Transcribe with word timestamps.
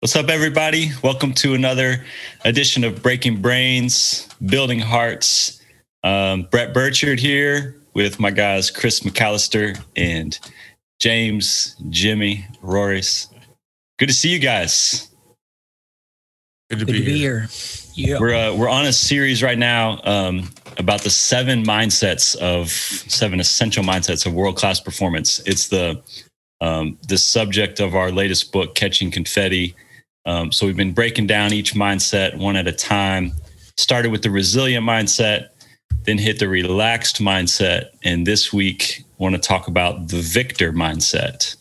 What's 0.00 0.14
up, 0.14 0.28
everybody? 0.28 0.92
Welcome 1.02 1.32
to 1.34 1.54
another 1.54 2.04
edition 2.44 2.84
of 2.84 3.02
Breaking 3.02 3.42
Brains, 3.42 4.28
Building 4.46 4.78
Hearts. 4.78 5.60
Um, 6.04 6.46
Brett 6.52 6.72
Burchard 6.72 7.18
here 7.18 7.80
with 7.94 8.20
my 8.20 8.30
guys 8.30 8.70
Chris 8.70 9.00
McAllister 9.00 9.76
and 9.96 10.38
James, 11.00 11.74
Jimmy, 11.90 12.46
Roris. 12.62 13.26
Good 13.98 14.06
to 14.06 14.12
see 14.14 14.28
you 14.28 14.38
guys. 14.38 15.10
Good 16.70 16.78
to, 16.78 16.84
Good 16.84 16.92
be, 16.92 16.98
to 17.00 17.04
be, 17.04 17.18
here. 17.18 17.48
Yeah. 17.94 18.20
We're 18.20 18.34
uh, 18.34 18.54
we're 18.54 18.68
on 18.68 18.86
a 18.86 18.92
series 18.92 19.42
right 19.42 19.58
now 19.58 20.00
um, 20.04 20.48
about 20.76 21.02
the 21.02 21.10
seven 21.10 21.64
mindsets 21.64 22.36
of 22.36 22.70
seven 22.70 23.40
essential 23.40 23.82
mindsets 23.82 24.26
of 24.26 24.32
world 24.32 24.56
class 24.56 24.78
performance. 24.78 25.40
It's 25.40 25.66
the 25.66 26.00
um, 26.60 26.98
the 27.08 27.18
subject 27.18 27.80
of 27.80 27.96
our 27.96 28.12
latest 28.12 28.52
book, 28.52 28.76
Catching 28.76 29.10
Confetti 29.10 29.74
um, 30.26 30.52
so 30.52 30.66
we've 30.66 30.76
been 30.76 30.92
breaking 30.92 31.26
down 31.26 31.52
each 31.52 31.74
mindset 31.74 32.36
one 32.36 32.56
at 32.56 32.66
a 32.66 32.72
time. 32.72 33.32
Started 33.76 34.10
with 34.10 34.22
the 34.22 34.30
resilient 34.30 34.84
mindset, 34.84 35.48
then 36.02 36.18
hit 36.18 36.38
the 36.38 36.48
relaxed 36.48 37.22
mindset, 37.22 37.90
and 38.04 38.26
this 38.26 38.52
week 38.52 39.04
want 39.18 39.34
to 39.34 39.40
talk 39.40 39.68
about 39.68 40.08
the 40.08 40.20
victor 40.20 40.72
mindset. 40.72 41.56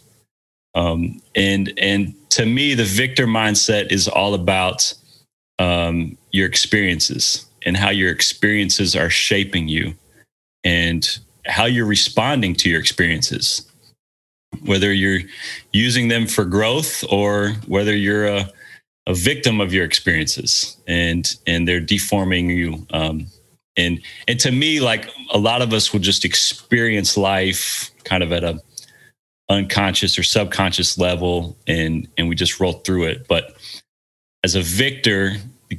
Um, 0.75 1.21
and 1.35 1.71
and 1.77 2.13
to 2.31 2.45
me, 2.45 2.73
the 2.73 2.83
victor 2.83 3.27
mindset 3.27 3.91
is 3.91 4.07
all 4.07 4.33
about 4.33 4.93
um, 5.59 6.17
your 6.31 6.47
experiences 6.47 7.45
and 7.65 7.77
how 7.77 7.89
your 7.89 8.11
experiences 8.11 8.95
are 8.95 9.09
shaping 9.09 9.67
you, 9.67 9.93
and 10.63 11.19
how 11.45 11.65
you're 11.65 11.85
responding 11.85 12.53
to 12.55 12.69
your 12.69 12.79
experiences 12.79 13.71
whether 14.65 14.93
you're 14.93 15.21
using 15.71 16.07
them 16.07 16.27
for 16.27 16.45
growth 16.45 17.03
or 17.09 17.49
whether 17.67 17.95
you're 17.95 18.27
a, 18.27 18.49
a 19.05 19.13
victim 19.13 19.61
of 19.61 19.73
your 19.73 19.85
experiences 19.85 20.77
and 20.87 21.35
and 21.45 21.67
they're 21.67 21.79
deforming 21.79 22.49
you 22.49 22.85
um, 22.91 23.27
and 23.77 24.01
and 24.27 24.39
to 24.39 24.51
me 24.51 24.79
like 24.79 25.09
a 25.31 25.37
lot 25.37 25.61
of 25.61 25.73
us 25.73 25.93
will 25.93 25.99
just 25.99 26.25
experience 26.25 27.17
life 27.17 27.91
kind 28.03 28.23
of 28.23 28.31
at 28.31 28.43
a 28.43 28.59
unconscious 29.49 30.19
or 30.19 30.23
subconscious 30.23 30.97
level 30.97 31.57
and 31.67 32.07
and 32.17 32.27
we 32.27 32.35
just 32.35 32.59
roll 32.59 32.73
through 32.73 33.05
it. 33.05 33.27
But 33.27 33.55
as 34.43 34.55
a 34.55 34.61
victor 34.61 35.33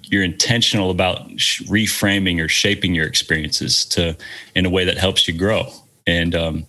you're 0.05 0.23
intentional 0.23 0.91
about 0.91 1.29
reframing 1.31 2.45
or 2.45 2.49
shaping 2.49 2.95
your 2.95 3.07
experiences 3.07 3.87
to 3.87 4.15
in 4.55 4.67
a 4.67 4.71
way 4.71 4.85
that 4.85 4.99
helps 4.99 5.27
you 5.27 5.35
grow. 5.35 5.71
And 6.07 6.35
um 6.35 6.67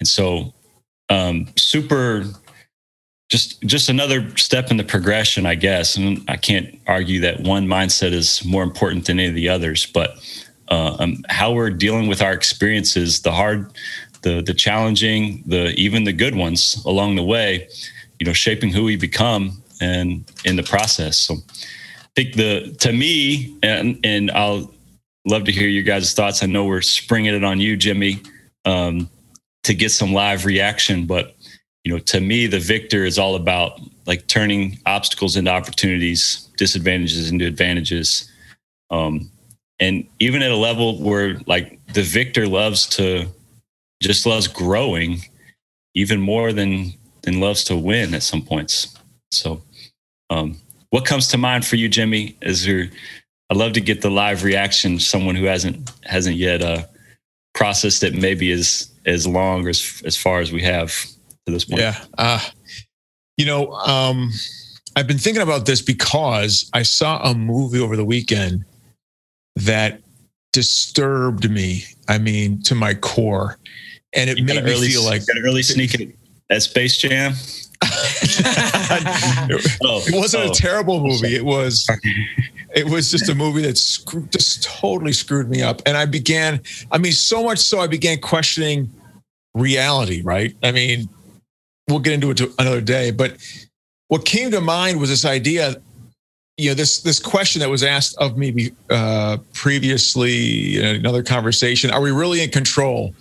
and 0.00 0.08
so 0.08 0.53
um 1.10 1.46
super 1.56 2.24
just 3.30 3.60
just 3.62 3.88
another 3.88 4.36
step 4.36 4.70
in 4.70 4.76
the 4.76 4.84
progression, 4.84 5.46
I 5.46 5.54
guess. 5.54 5.96
And 5.96 6.22
I 6.28 6.36
can't 6.36 6.78
argue 6.86 7.20
that 7.20 7.40
one 7.40 7.66
mindset 7.66 8.12
is 8.12 8.44
more 8.44 8.62
important 8.62 9.06
than 9.06 9.18
any 9.18 9.28
of 9.28 9.34
the 9.34 9.48
others, 9.48 9.86
but 9.86 10.18
uh, 10.68 10.96
um, 10.98 11.24
how 11.28 11.52
we're 11.52 11.70
dealing 11.70 12.06
with 12.06 12.22
our 12.22 12.32
experiences, 12.32 13.20
the 13.22 13.32
hard, 13.32 13.72
the 14.22 14.40
the 14.42 14.54
challenging, 14.54 15.42
the 15.46 15.70
even 15.74 16.04
the 16.04 16.12
good 16.12 16.34
ones 16.34 16.82
along 16.86 17.16
the 17.16 17.22
way, 17.22 17.68
you 18.18 18.26
know, 18.26 18.32
shaping 18.32 18.70
who 18.70 18.84
we 18.84 18.96
become 18.96 19.62
and 19.80 20.24
in 20.44 20.56
the 20.56 20.62
process. 20.62 21.18
So 21.18 21.34
I 21.34 22.06
think 22.14 22.34
the 22.34 22.76
to 22.80 22.92
me, 22.92 23.56
and 23.62 23.98
and 24.04 24.30
I'll 24.30 24.72
love 25.26 25.44
to 25.44 25.52
hear 25.52 25.68
your 25.68 25.82
guys' 25.82 26.12
thoughts. 26.14 26.42
I 26.42 26.46
know 26.46 26.66
we're 26.66 26.82
springing 26.82 27.34
it 27.34 27.44
on 27.44 27.60
you, 27.60 27.76
Jimmy, 27.76 28.22
um, 28.64 29.10
to 29.64 29.74
get 29.74 29.90
some 29.90 30.12
live 30.12 30.44
reaction, 30.44 31.06
but 31.06 31.36
you 31.84 31.92
know, 31.92 31.98
to 31.98 32.20
me, 32.20 32.46
the 32.46 32.58
victor 32.58 33.04
is 33.04 33.18
all 33.18 33.34
about 33.34 33.78
like 34.06 34.26
turning 34.26 34.78
obstacles 34.86 35.36
into 35.36 35.50
opportunities, 35.50 36.48
disadvantages 36.56 37.30
into 37.30 37.46
advantages. 37.46 38.30
Um, 38.90 39.30
and 39.80 40.06
even 40.18 40.42
at 40.42 40.50
a 40.50 40.56
level 40.56 41.02
where 41.02 41.38
like 41.46 41.78
the 41.92 42.02
victor 42.02 42.46
loves 42.46 42.86
to 42.96 43.26
just 44.02 44.24
loves 44.24 44.48
growing 44.48 45.22
even 45.94 46.20
more 46.20 46.52
than 46.52 46.92
than 47.22 47.40
loves 47.40 47.64
to 47.64 47.76
win 47.76 48.14
at 48.14 48.22
some 48.22 48.42
points. 48.42 48.96
So 49.30 49.62
um, 50.30 50.56
what 50.90 51.04
comes 51.04 51.28
to 51.28 51.38
mind 51.38 51.66
for 51.66 51.76
you, 51.76 51.88
Jimmy? 51.88 52.36
Is 52.40 52.64
there 52.64 52.88
I'd 53.50 53.56
love 53.56 53.72
to 53.74 53.80
get 53.80 54.00
the 54.00 54.10
live 54.10 54.42
reaction 54.42 54.98
someone 54.98 55.34
who 55.34 55.44
hasn't 55.44 55.90
hasn't 56.04 56.36
yet 56.36 56.62
uh, 56.62 56.84
processed 57.54 58.00
that 58.02 58.14
maybe 58.14 58.52
as 58.52 58.90
as 59.06 59.26
long 59.26 59.68
as 59.68 60.02
as 60.04 60.16
far 60.16 60.40
as 60.40 60.52
we 60.52 60.62
have 60.62 60.90
to 61.46 61.52
this 61.52 61.64
point? 61.64 61.80
Yeah. 61.80 61.98
Uh, 62.18 62.40
you 63.36 63.46
know, 63.46 63.72
um, 63.72 64.30
I've 64.96 65.06
been 65.06 65.18
thinking 65.18 65.42
about 65.42 65.66
this 65.66 65.82
because 65.82 66.70
I 66.72 66.82
saw 66.82 67.22
a 67.22 67.34
movie 67.34 67.80
over 67.80 67.96
the 67.96 68.04
weekend 68.04 68.64
that 69.56 70.00
disturbed 70.52 71.50
me. 71.50 71.84
I 72.08 72.18
mean, 72.18 72.62
to 72.62 72.74
my 72.74 72.94
core. 72.94 73.58
And 74.12 74.30
it 74.30 74.38
you 74.38 74.44
made 74.44 74.64
me 74.64 74.72
early, 74.72 74.88
feel 74.88 75.04
like 75.04 75.22
an 75.28 75.42
early 75.44 75.62
sneak 75.64 76.16
at 76.50 76.62
Space 76.62 76.96
Jam. 76.96 77.34
it 79.50 80.14
wasn't 80.14 80.44
oh. 80.44 80.50
a 80.50 80.54
terrible 80.54 81.00
movie. 81.00 81.34
It 81.34 81.44
was 81.44 81.88
it 82.74 82.88
was 82.88 83.10
just 83.10 83.28
a 83.28 83.34
movie 83.34 83.62
that 83.62 83.78
screwed, 83.78 84.32
just 84.32 84.62
totally 84.64 85.12
screwed 85.12 85.48
me 85.48 85.62
up. 85.62 85.80
And 85.86 85.96
I 85.96 86.06
began, 86.06 86.60
I 86.90 86.98
mean, 86.98 87.12
so 87.12 87.44
much 87.44 87.58
so 87.58 87.80
I 87.80 87.86
began 87.86 88.18
questioning 88.20 88.90
reality, 89.54 90.22
right? 90.22 90.54
I 90.62 90.72
mean, 90.72 91.08
we'll 91.88 92.00
get 92.00 92.14
into 92.14 92.30
it 92.30 92.40
another 92.58 92.80
day. 92.80 93.10
But 93.10 93.36
what 94.08 94.24
came 94.24 94.50
to 94.50 94.60
mind 94.60 95.00
was 95.00 95.08
this 95.08 95.24
idea, 95.24 95.76
you 96.56 96.70
know, 96.70 96.74
this 96.74 97.02
this 97.02 97.18
question 97.18 97.60
that 97.60 97.70
was 97.70 97.82
asked 97.82 98.16
of 98.18 98.36
me 98.36 98.72
uh, 98.90 99.38
previously 99.52 100.78
in 100.78 100.96
another 100.96 101.22
conversation: 101.22 101.90
Are 101.90 102.00
we 102.00 102.10
really 102.10 102.42
in 102.42 102.50
control 102.50 103.14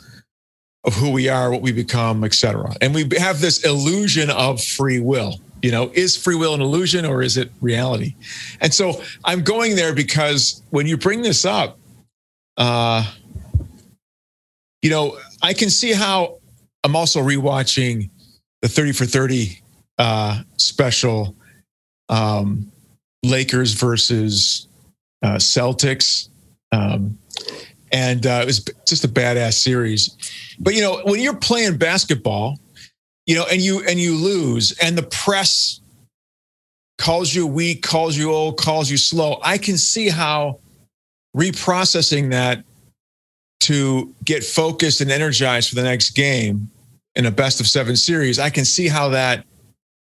of 0.85 0.93
who 0.95 1.11
we 1.11 1.29
are, 1.29 1.49
what 1.51 1.61
we 1.61 1.71
become, 1.71 2.23
etc.? 2.23 2.75
And 2.81 2.93
we 2.93 3.07
have 3.17 3.39
this 3.39 3.63
illusion 3.63 4.29
of 4.29 4.61
free 4.61 4.99
will. 4.99 5.39
You 5.61 5.71
know, 5.71 5.91
is 5.93 6.17
free 6.17 6.35
will 6.35 6.53
an 6.53 6.61
illusion 6.61 7.05
or 7.05 7.21
is 7.21 7.37
it 7.37 7.49
reality? 7.61 8.15
And 8.59 8.73
so 8.73 9.01
I'm 9.23 9.43
going 9.43 9.75
there 9.75 9.93
because 9.93 10.61
when 10.71 10.87
you 10.87 10.97
bring 10.97 11.21
this 11.21 11.45
up, 11.45 11.79
uh, 12.57 13.09
you 14.81 14.89
know, 14.89 15.17
I 15.41 15.53
can 15.53 15.69
see 15.69 15.93
how 15.93 16.39
I'm 16.83 16.97
also 16.97 17.21
rewatching 17.21 18.09
the 18.61 18.67
30 18.67 18.91
for 18.91 19.05
30 19.05 19.61
uh, 19.97 20.41
special 20.57 21.35
um, 22.09 22.69
Lakers 23.23 23.73
versus 23.73 24.67
uh, 25.23 25.35
Celtics. 25.35 26.27
Um, 26.73 27.17
and 27.93 28.25
uh, 28.25 28.39
it 28.41 28.45
was 28.45 28.65
just 28.85 29.05
a 29.05 29.07
badass 29.07 29.53
series. 29.53 30.17
But 30.59 30.75
you 30.75 30.81
know, 30.81 31.01
when 31.05 31.21
you're 31.21 31.37
playing 31.37 31.77
basketball, 31.77 32.59
you 33.25 33.35
know, 33.35 33.45
and 33.49 33.61
you 33.61 33.83
and 33.87 33.99
you 33.99 34.15
lose, 34.15 34.73
and 34.81 34.97
the 34.97 35.03
press 35.03 35.79
calls 36.97 37.33
you 37.33 37.47
weak, 37.47 37.83
calls 37.83 38.17
you 38.17 38.33
old, 38.33 38.57
calls 38.57 38.91
you 38.91 38.97
slow. 38.97 39.39
I 39.43 39.57
can 39.57 39.77
see 39.77 40.09
how 40.09 40.59
reprocessing 41.35 42.31
that 42.31 42.63
to 43.61 44.13
get 44.25 44.43
focused 44.43 44.99
and 44.99 45.09
energized 45.09 45.69
for 45.69 45.75
the 45.75 45.83
next 45.83 46.11
game 46.11 46.69
in 47.15 47.25
a 47.25 47.31
best 47.31 47.59
of 47.59 47.67
seven 47.67 47.95
series, 47.95 48.39
I 48.39 48.49
can 48.49 48.65
see 48.65 48.87
how 48.87 49.09
that 49.09 49.45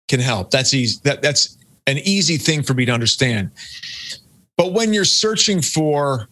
can 0.09 0.21
help. 0.21 0.51
That's 0.51 0.73
easy. 0.75 0.99
That 1.05 1.23
that's 1.23 1.59
an 1.87 1.99
easy 1.99 2.37
thing 2.37 2.63
for 2.63 2.73
me 2.73 2.85
to 2.87 2.93
understand. 2.93 3.51
But 4.57 4.73
when 4.73 4.93
you're 4.93 5.05
searching 5.05 5.61
for, 5.61 6.29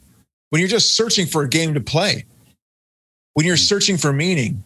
when 0.50 0.60
you're 0.60 0.68
just 0.68 0.96
searching 0.96 1.26
for 1.26 1.42
a 1.42 1.48
game 1.48 1.74
to 1.74 1.80
play, 1.80 2.24
when 3.34 3.46
you're 3.46 3.56
searching 3.56 3.96
for 3.96 4.12
meaning, 4.12 4.62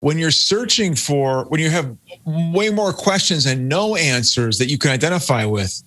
when 0.00 0.18
you're 0.18 0.30
searching 0.30 0.94
for, 0.94 1.44
when 1.44 1.60
you 1.60 1.70
have 1.70 1.96
way 2.24 2.70
more 2.70 2.92
questions 2.92 3.46
and 3.46 3.68
no 3.68 3.96
answers 3.96 4.58
that 4.58 4.66
you 4.66 4.78
can 4.78 4.90
identify 4.90 5.44
with, 5.44 5.82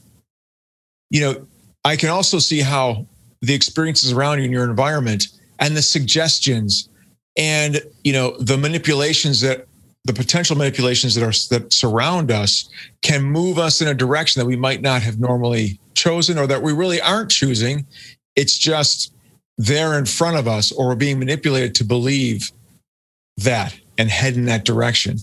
you 1.09 1.21
know, 1.21 1.47
I 1.85 1.95
can 1.95 2.09
also 2.09 2.39
see 2.39 2.59
how 2.59 3.05
the 3.41 3.53
experiences 3.53 4.11
around 4.11 4.39
you 4.39 4.45
in 4.45 4.51
your 4.51 4.69
environment 4.69 5.27
and 5.59 5.75
the 5.75 5.81
suggestions 5.81 6.89
and 7.37 7.81
you 8.03 8.11
know 8.11 8.35
the 8.39 8.57
manipulations 8.57 9.41
that 9.41 9.65
the 10.05 10.13
potential 10.13 10.55
manipulations 10.57 11.15
that 11.15 11.23
are 11.23 11.55
that 11.55 11.71
surround 11.71 12.31
us 12.31 12.69
can 13.01 13.23
move 13.23 13.57
us 13.57 13.81
in 13.81 13.87
a 13.87 13.93
direction 13.93 14.39
that 14.39 14.45
we 14.45 14.55
might 14.55 14.81
not 14.81 15.01
have 15.01 15.19
normally 15.19 15.79
chosen 15.93 16.37
or 16.37 16.47
that 16.47 16.61
we 16.61 16.73
really 16.73 17.01
aren't 17.01 17.29
choosing 17.29 17.85
it's 18.39 18.57
just 18.57 19.13
there 19.57 19.97
in 19.97 20.05
front 20.05 20.37
of 20.37 20.47
us 20.47 20.71
or 20.71 20.87
we're 20.87 20.95
being 20.95 21.19
manipulated 21.19 21.75
to 21.75 21.83
believe 21.83 22.51
that 23.37 23.77
and 23.97 24.09
head 24.09 24.35
in 24.35 24.45
that 24.45 24.65
direction 24.65 25.17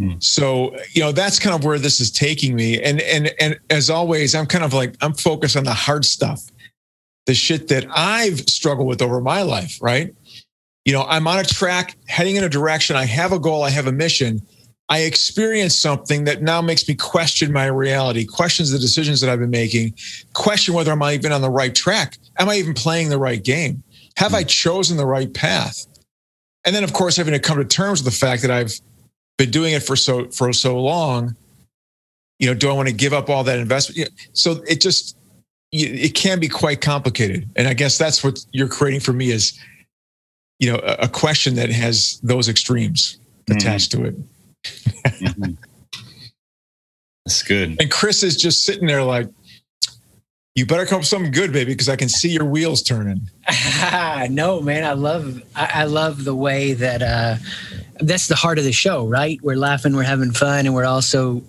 mm. 0.00 0.22
so 0.22 0.76
you 0.92 1.00
know 1.00 1.12
that's 1.12 1.38
kind 1.38 1.54
of 1.54 1.64
where 1.64 1.78
this 1.78 2.00
is 2.00 2.10
taking 2.10 2.54
me 2.54 2.80
and 2.82 3.00
and 3.02 3.32
and 3.40 3.58
as 3.70 3.88
always 3.88 4.34
i'm 4.34 4.46
kind 4.46 4.64
of 4.64 4.72
like 4.72 4.94
i'm 5.00 5.14
focused 5.14 5.56
on 5.56 5.64
the 5.64 5.72
hard 5.72 6.04
stuff 6.04 6.42
the 7.26 7.34
shit 7.34 7.68
that 7.68 7.86
i've 7.94 8.40
struggled 8.48 8.88
with 8.88 9.00
over 9.00 9.20
my 9.20 9.42
life 9.42 9.78
right 9.80 10.14
you 10.86 10.92
know, 10.92 11.02
I'm 11.02 11.26
on 11.26 11.40
a 11.40 11.44
track 11.44 11.96
heading 12.06 12.36
in 12.36 12.44
a 12.44 12.48
direction. 12.48 12.94
I 12.94 13.04
have 13.06 13.32
a 13.32 13.40
goal, 13.40 13.64
I 13.64 13.70
have 13.70 13.88
a 13.88 13.92
mission. 13.92 14.40
I 14.88 15.00
experience 15.00 15.74
something 15.74 16.24
that 16.24 16.42
now 16.42 16.62
makes 16.62 16.86
me 16.86 16.94
question 16.94 17.52
my 17.52 17.66
reality, 17.66 18.24
questions 18.24 18.70
the 18.70 18.78
decisions 18.78 19.20
that 19.20 19.28
I've 19.28 19.40
been 19.40 19.50
making, 19.50 19.94
question 20.32 20.74
whether 20.74 20.92
I'm 20.92 21.02
even 21.02 21.32
on 21.32 21.42
the 21.42 21.50
right 21.50 21.74
track. 21.74 22.18
Am 22.38 22.48
I 22.48 22.56
even 22.56 22.74
playing 22.74 23.08
the 23.08 23.18
right 23.18 23.42
game? 23.42 23.82
Have 24.16 24.32
I 24.32 24.44
chosen 24.44 24.96
the 24.96 25.06
right 25.06 25.32
path? 25.32 25.86
And 26.64 26.74
then, 26.74 26.84
of 26.84 26.92
course, 26.92 27.16
having 27.16 27.32
to 27.32 27.40
come 27.40 27.58
to 27.58 27.64
terms 27.64 28.02
with 28.02 28.12
the 28.12 28.18
fact 28.18 28.42
that 28.42 28.50
I've 28.50 28.72
been 29.38 29.50
doing 29.50 29.74
it 29.74 29.82
for 29.82 29.96
so 29.96 30.28
for 30.30 30.52
so 30.52 30.80
long. 30.80 31.36
You 32.38 32.48
know, 32.48 32.54
do 32.54 32.68
I 32.68 32.72
want 32.72 32.88
to 32.88 32.94
give 32.94 33.12
up 33.12 33.28
all 33.28 33.44
that 33.44 33.58
investment? 33.58 34.10
So 34.34 34.62
it 34.68 34.80
just 34.80 35.16
it 35.72 36.14
can 36.14 36.38
be 36.38 36.48
quite 36.48 36.80
complicated, 36.80 37.48
and 37.56 37.66
I 37.66 37.74
guess 37.74 37.98
that's 37.98 38.22
what 38.22 38.38
you're 38.52 38.68
creating 38.68 39.00
for 39.00 39.12
me 39.12 39.30
is, 39.30 39.58
you 40.58 40.72
know, 40.72 40.78
a, 40.78 41.08
question 41.08 41.56
that 41.56 41.70
has 41.70 42.20
those 42.22 42.48
extremes 42.48 43.18
mm-hmm. 43.48 43.56
attached 43.56 43.90
to 43.92 44.04
it 44.04 44.14
mm-hmm. 45.04 45.52
That's 47.24 47.42
good. 47.42 47.76
And 47.80 47.90
Chris 47.90 48.22
is 48.22 48.36
just 48.36 48.64
sitting 48.64 48.86
there 48.86 49.02
like, 49.02 49.28
you 50.54 50.64
better 50.64 50.86
come 50.86 50.96
up 50.96 51.00
with 51.00 51.08
something 51.08 51.32
good, 51.32 51.52
baby, 51.52 51.72
because 51.72 51.88
I 51.88 51.96
can 51.96 52.08
see 52.08 52.30
your 52.30 52.46
wheels 52.46 52.82
turning. 52.82 53.28
no, 54.30 54.60
man, 54.62 54.84
I 54.84 54.92
love 54.92 55.42
I, 55.54 55.70
I 55.74 55.84
love 55.84 56.24
the 56.24 56.34
way 56.34 56.72
that 56.72 57.02
uh, 57.02 57.36
that's 58.00 58.28
the 58.28 58.36
heart 58.36 58.58
of 58.58 58.64
the 58.64 58.72
show, 58.72 59.06
right? 59.06 59.38
We're 59.42 59.56
laughing, 59.56 59.94
we're 59.94 60.04
having 60.04 60.30
fun, 60.30 60.64
and 60.64 60.74
we're 60.74 60.86
also 60.86 61.42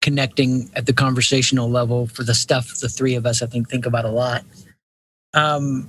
connecting 0.00 0.70
at 0.74 0.86
the 0.86 0.92
conversational 0.92 1.68
level 1.68 2.06
for 2.06 2.24
the 2.24 2.34
stuff 2.34 2.78
the 2.78 2.90
three 2.90 3.14
of 3.14 3.24
us 3.24 3.40
I 3.40 3.46
think 3.46 3.68
think 3.68 3.84
about 3.84 4.04
a 4.04 4.10
lot. 4.10 4.44
Um, 5.34 5.88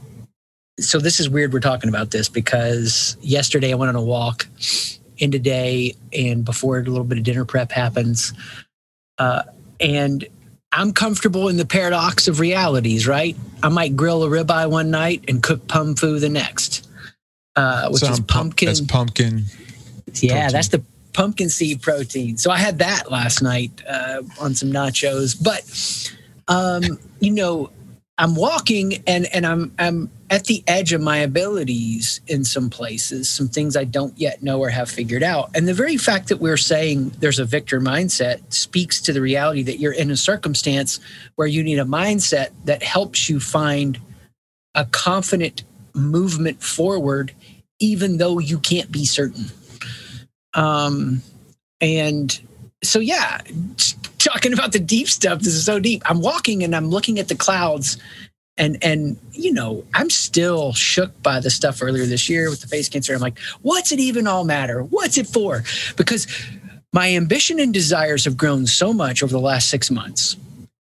so 0.80 1.00
this 1.00 1.20
is 1.20 1.30
weird 1.30 1.54
we're 1.54 1.60
talking 1.60 1.90
about 1.90 2.12
this 2.12 2.28
because 2.28 3.16
yesterday 3.22 3.72
I 3.72 3.76
went 3.76 3.90
on 3.90 3.96
a 3.96 4.04
walk 4.04 4.48
in 5.18 5.32
today 5.32 5.96
and 6.14 6.44
before 6.46 6.80
a 6.80 6.84
little 6.84 7.04
bit 7.04 7.18
of 7.18 7.24
dinner 7.24 7.46
prep 7.46 7.72
happens. 7.72 8.34
Uh, 9.18 9.44
and 9.80 10.26
I'm 10.72 10.92
comfortable 10.92 11.48
in 11.48 11.58
the 11.58 11.66
paradox 11.66 12.28
of 12.28 12.40
realities, 12.40 13.08
right? 13.08 13.36
I 13.64 13.70
might 13.70 13.96
grill 13.96 14.24
a 14.24 14.28
ribeye 14.28 14.70
one 14.70 14.92
night 14.92 15.24
and 15.28 15.42
cook 15.42 15.68
Pumfu 15.68 16.20
the 16.20 16.30
next, 16.30 16.88
uh, 17.56 17.90
which 17.90 18.02
so 18.02 18.12
is 18.12 18.20
pumpkin. 18.20 18.68
That's 18.68 18.82
pumpkin. 18.82 19.46
Yeah, 20.14 20.34
protein. 20.34 20.52
that's 20.52 20.68
the 20.70 20.84
pumpkin 21.14 21.50
seed 21.50 21.82
protein. 21.82 22.38
So 22.38 22.52
I 22.52 22.58
had 22.58 22.80
that 22.80 23.10
last 23.10 23.42
night 23.42 23.72
uh, 23.88 24.22
on 24.40 24.54
some 24.54 24.72
nachos. 24.72 25.42
But 25.42 25.64
um, 26.54 27.00
you 27.20 27.32
know, 27.32 27.72
I'm 28.18 28.36
walking 28.36 29.04
and 29.08 29.26
and 29.34 29.46
I'm 29.46 29.74
I'm 29.80 30.10
at 30.30 30.46
the 30.46 30.64
edge 30.68 30.92
of 30.92 31.02
my 31.02 31.18
abilities 31.18 32.20
in 32.28 32.44
some 32.44 32.70
places, 32.70 33.30
some 33.30 33.48
things 33.48 33.78
I 33.78 33.84
don't 33.84 34.18
yet 34.18 34.42
know 34.42 34.60
or 34.60 34.70
have 34.70 34.90
figured 34.90 35.22
out. 35.22 35.52
And 35.54 35.68
the 35.68 35.74
very 35.74 35.98
fact 35.98 36.30
that 36.30 36.38
we're 36.38 36.58
saying 36.58 37.12
there's 37.20 37.38
a 37.38 37.46
victor 37.46 37.80
mindset 37.80 38.52
speaks 38.52 39.00
to 39.02 39.14
the 39.14 39.22
reality 39.22 39.62
that 39.64 39.80
you're 39.80 39.94
in 39.94 40.10
a 40.10 40.18
circumstance 40.18 41.00
where 41.36 41.48
you 41.48 41.64
need 41.64 41.78
a 41.78 41.86
mindset 41.86 42.50
that 42.66 42.82
helps 42.82 43.30
you 43.30 43.40
find 43.40 44.00
a 44.74 44.86
confident 44.86 45.64
movement 45.94 46.62
forward, 46.62 47.32
even 47.80 48.18
though 48.18 48.40
you 48.40 48.58
can't 48.58 48.92
be 48.92 49.06
certain. 49.06 49.46
Um, 50.56 51.22
and 51.82 52.40
so, 52.84 53.00
yeah, 53.00 53.42
talking 54.18 54.54
about 54.54 54.72
the 54.72 54.80
deep 54.80 55.08
stuff, 55.08 55.40
this 55.40 55.54
is 55.54 55.66
so 55.66 55.80
deep. 55.80 56.02
I'm 56.10 56.22
walking 56.22 56.64
and 56.64 56.76
I'm 56.76 56.90
looking 56.90 57.20
at 57.20 57.28
the 57.28 57.36
clouds 57.36 57.98
and 58.58 58.78
and 58.84 59.18
you 59.32 59.52
know 59.52 59.84
i'm 59.94 60.10
still 60.10 60.74
shook 60.74 61.22
by 61.22 61.40
the 61.40 61.50
stuff 61.50 61.82
earlier 61.82 62.06
this 62.06 62.30
year 62.30 62.50
with 62.50 62.62
the 62.62 62.68
face 62.68 62.90
cancer. 62.90 63.14
I'm 63.14 63.22
like 63.22 63.40
what's 63.62 63.92
it 63.92 64.00
even 64.00 64.28
all 64.28 64.44
matter? 64.44 64.84
What's 64.84 65.18
it 65.18 65.28
for? 65.28 65.64
Because 65.98 66.28
my 66.94 67.14
ambition 67.14 67.60
and 67.60 67.74
desires 67.74 68.26
have 68.26 68.38
grown 68.38 68.66
so 68.68 68.94
much 68.94 69.22
over 69.22 69.32
the 69.32 69.40
last 69.40 69.70
six 69.70 69.92
months. 69.92 70.38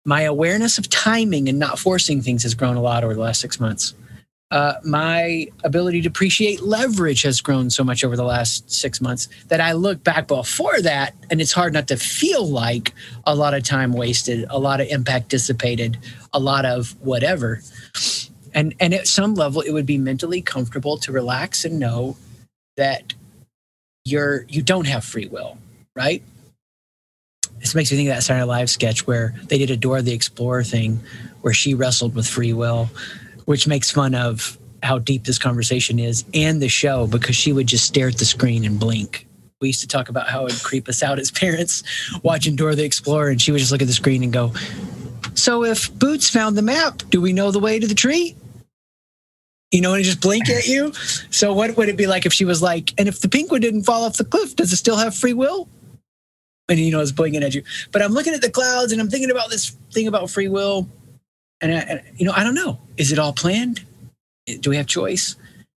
My 0.04 0.22
awareness 0.22 0.78
of 0.78 0.88
timing 0.88 1.48
and 1.48 1.58
not 1.58 1.78
forcing 1.78 2.22
things 2.22 2.44
has 2.44 2.54
grown 2.54 2.76
a 2.76 2.80
lot 2.80 3.02
over 3.04 3.14
the 3.14 3.20
last 3.20 3.40
six 3.40 3.58
months 3.58 3.94
uh, 4.50 4.74
my 4.82 5.46
ability 5.62 6.00
to 6.02 6.08
appreciate 6.08 6.62
leverage 6.62 7.22
has 7.22 7.40
grown 7.40 7.68
so 7.68 7.84
much 7.84 8.02
over 8.02 8.16
the 8.16 8.24
last 8.24 8.70
six 8.70 9.00
months 9.00 9.28
that 9.48 9.60
I 9.60 9.72
look 9.72 10.02
back 10.02 10.26
before 10.26 10.80
that, 10.80 11.14
and 11.30 11.40
it's 11.40 11.52
hard 11.52 11.74
not 11.74 11.88
to 11.88 11.96
feel 11.96 12.46
like 12.48 12.94
a 13.26 13.34
lot 13.34 13.52
of 13.52 13.62
time 13.62 13.92
wasted, 13.92 14.46
a 14.48 14.58
lot 14.58 14.80
of 14.80 14.88
impact 14.88 15.28
dissipated, 15.28 15.98
a 16.32 16.38
lot 16.38 16.64
of 16.64 16.96
whatever. 17.00 17.60
And 18.54 18.74
and 18.80 18.94
at 18.94 19.06
some 19.06 19.34
level, 19.34 19.60
it 19.60 19.72
would 19.72 19.86
be 19.86 19.98
mentally 19.98 20.40
comfortable 20.40 20.96
to 20.98 21.12
relax 21.12 21.66
and 21.66 21.78
know 21.78 22.16
that 22.78 23.12
you're 24.06 24.46
you 24.48 24.62
don't 24.62 24.86
have 24.86 25.04
free 25.04 25.26
will, 25.26 25.58
right? 25.94 26.22
This 27.60 27.74
makes 27.74 27.90
me 27.90 27.98
think 27.98 28.08
of 28.08 28.14
that 28.14 28.22
Saturday 28.22 28.44
Live 28.44 28.70
sketch 28.70 29.06
where 29.06 29.34
they 29.48 29.58
did 29.58 29.70
a 29.70 29.76
Dora 29.76 30.00
the 30.00 30.14
Explorer 30.14 30.62
thing, 30.62 31.00
where 31.42 31.52
she 31.52 31.74
wrestled 31.74 32.14
with 32.14 32.26
free 32.26 32.54
will 32.54 32.88
which 33.48 33.66
makes 33.66 33.90
fun 33.90 34.14
of 34.14 34.58
how 34.82 34.98
deep 34.98 35.24
this 35.24 35.38
conversation 35.38 35.98
is 35.98 36.22
and 36.34 36.60
the 36.60 36.68
show 36.68 37.06
because 37.06 37.34
she 37.34 37.50
would 37.50 37.66
just 37.66 37.86
stare 37.86 38.08
at 38.08 38.18
the 38.18 38.24
screen 38.26 38.62
and 38.62 38.78
blink. 38.78 39.26
We 39.62 39.68
used 39.68 39.80
to 39.80 39.88
talk 39.88 40.10
about 40.10 40.28
how 40.28 40.44
it 40.44 40.52
would 40.52 40.62
creep 40.62 40.86
us 40.86 41.02
out 41.02 41.18
as 41.18 41.30
parents 41.44 41.82
watching 42.22 42.56
Dora 42.56 42.74
the 42.74 42.84
Explorer, 42.84 43.30
and 43.30 43.40
she 43.40 43.50
would 43.50 43.58
just 43.58 43.72
look 43.72 43.80
at 43.80 43.86
the 43.86 43.94
screen 43.94 44.22
and 44.22 44.30
go, 44.30 44.52
So 45.32 45.64
if 45.64 45.90
Boots 45.98 46.28
found 46.28 46.58
the 46.58 46.62
map, 46.62 47.00
do 47.08 47.22
we 47.22 47.32
know 47.32 47.50
the 47.50 47.58
way 47.58 47.78
to 47.78 47.86
the 47.86 47.94
tree? 47.94 48.36
You 49.70 49.80
know, 49.80 49.94
and 49.94 50.04
just 50.04 50.20
blink 50.20 50.50
at 50.50 50.68
you. 50.68 50.92
So 51.30 51.54
what 51.54 51.74
would 51.78 51.88
it 51.88 51.96
be 51.96 52.06
like 52.06 52.26
if 52.26 52.34
she 52.34 52.44
was 52.44 52.60
like, 52.60 52.92
and 52.98 53.08
if 53.08 53.20
the 53.20 53.46
one 53.48 53.62
didn't 53.62 53.84
fall 53.84 54.04
off 54.04 54.18
the 54.18 54.26
cliff, 54.26 54.56
does 54.56 54.74
it 54.74 54.76
still 54.76 54.98
have 54.98 55.14
free 55.14 55.32
will? 55.32 55.70
And 56.68 56.78
you 56.78 56.92
know, 56.92 57.00
it's 57.00 57.12
blinking 57.12 57.42
at 57.42 57.54
you. 57.54 57.62
But 57.92 58.02
I'm 58.02 58.12
looking 58.12 58.34
at 58.34 58.42
the 58.42 58.50
clouds 58.50 58.92
and 58.92 59.00
I'm 59.00 59.08
thinking 59.08 59.30
about 59.30 59.48
this 59.48 59.74
thing 59.90 60.06
about 60.06 60.28
free 60.28 60.48
will 60.48 60.86
and, 61.60 61.72
I, 61.74 62.04
you 62.16 62.26
know, 62.26 62.32
I 62.34 62.44
don't 62.44 62.54
know. 62.54 62.78
Is 62.96 63.12
it 63.12 63.18
all 63.18 63.32
planned? 63.32 63.84
Do 64.60 64.70
we 64.70 64.76
have 64.76 64.86
choice? 64.86 65.36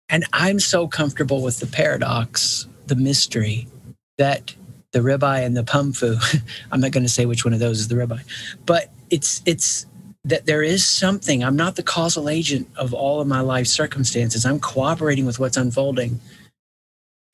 And 0.09 0.25
I'm 0.33 0.61
so 0.61 0.89
comfortable 0.89 1.43
with 1.43 1.61
the 1.61 1.67
paradox, 1.67 2.67
the 2.87 2.97
mystery 2.97 3.69
that 4.17 4.55
the 4.93 5.01
ribeye 5.01 5.45
and 5.45 5.57
the 5.57 5.63
Pumfu. 5.63 6.43
I'm 6.73 6.81
not 6.81 6.93
going 6.93 7.05
to 7.05 7.09
say 7.09 7.27
which 7.27 7.45
one 7.45 7.55
of 7.55 7.61
those 7.61 7.81
is 7.81 7.89
the 7.89 7.95
ribeye, 7.95 8.25
but 8.67 8.91
it's 9.11 9.43
it's 9.47 9.87
that 10.25 10.47
there 10.47 10.63
is 10.63 10.85
something. 10.85 11.45
I'm 11.45 11.57
not 11.57 11.77
the 11.77 11.83
causal 11.83 12.29
agent 12.29 12.69
of 12.77 12.93
all 12.93 13.21
of 13.21 13.29
my 13.29 13.41
life 13.41 13.67
circumstances. 13.67 14.45
I'm 14.45 14.61
cooperating 14.61 15.27
with 15.27 15.39
what's 15.39 15.57
unfolding, 15.57 16.21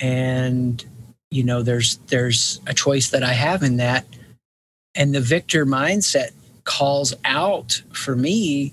and 0.00 0.85
you 1.31 1.44
know, 1.44 1.62
there's 1.62 1.99
there's 2.08 2.61
a 2.67 2.75
choice 2.75 3.11
that 3.11 3.23
I 3.23 3.32
have 3.32 3.62
in 3.62 3.76
that, 3.79 4.05
and 4.94 5.14
the 5.14 5.20
victor 5.20 5.64
mindset 5.64 6.31
calls 6.64 7.14
out 7.25 7.82
for 7.93 8.17
me 8.17 8.72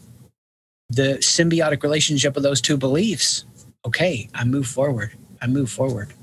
the 0.90 1.18
symbiotic 1.20 1.84
relationship 1.84 2.36
of 2.36 2.44
those 2.44 2.62
two 2.62 2.78
beliefs. 2.78 3.46
Okay, 3.86 4.30
I 4.34 4.44
move 4.44 4.68
forward. 4.68 5.12
I 5.42 5.48
move 5.48 5.70
forward. 5.72 6.14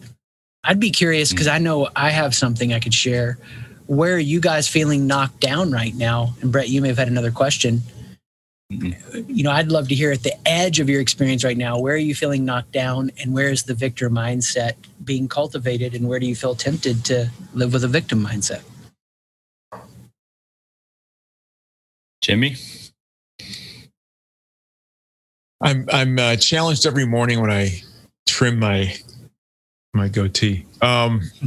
I'd 0.64 0.80
be 0.80 0.90
curious 0.90 1.30
because 1.30 1.46
I 1.46 1.58
know 1.58 1.88
I 1.96 2.10
have 2.10 2.34
something 2.34 2.72
I 2.72 2.80
could 2.80 2.94
share. 2.94 3.38
Where 3.86 4.14
are 4.14 4.18
you 4.18 4.40
guys 4.40 4.68
feeling 4.68 5.06
knocked 5.06 5.40
down 5.40 5.70
right 5.70 5.94
now? 5.94 6.34
And 6.42 6.52
Brett, 6.52 6.68
you 6.68 6.82
may 6.82 6.88
have 6.88 6.98
had 6.98 7.08
another 7.08 7.30
question. 7.30 7.80
Mm-hmm. 8.70 9.30
You 9.30 9.44
know, 9.44 9.50
I'd 9.50 9.72
love 9.72 9.88
to 9.88 9.94
hear 9.94 10.12
at 10.12 10.22
the 10.22 10.34
edge 10.46 10.78
of 10.78 10.90
your 10.90 11.00
experience 11.00 11.42
right 11.42 11.56
now. 11.56 11.78
Where 11.78 11.94
are 11.94 11.96
you 11.96 12.14
feeling 12.14 12.44
knocked 12.44 12.72
down, 12.72 13.10
and 13.18 13.32
where 13.32 13.48
is 13.48 13.62
the 13.62 13.72
victor 13.72 14.10
mindset 14.10 14.74
being 15.02 15.26
cultivated, 15.26 15.94
and 15.94 16.06
where 16.06 16.20
do 16.20 16.26
you 16.26 16.36
feel 16.36 16.54
tempted 16.54 17.02
to 17.06 17.30
live 17.54 17.72
with 17.72 17.82
a 17.82 17.88
victim 17.88 18.22
mindset? 18.22 18.60
Jimmy? 22.28 22.56
I'm 25.62 25.86
I'm 25.90 26.18
uh, 26.18 26.36
challenged 26.36 26.84
every 26.84 27.06
morning 27.06 27.40
when 27.40 27.50
I 27.50 27.80
trim 28.26 28.58
my 28.58 28.94
my 29.94 30.08
goatee. 30.08 30.66
Um, 30.82 31.22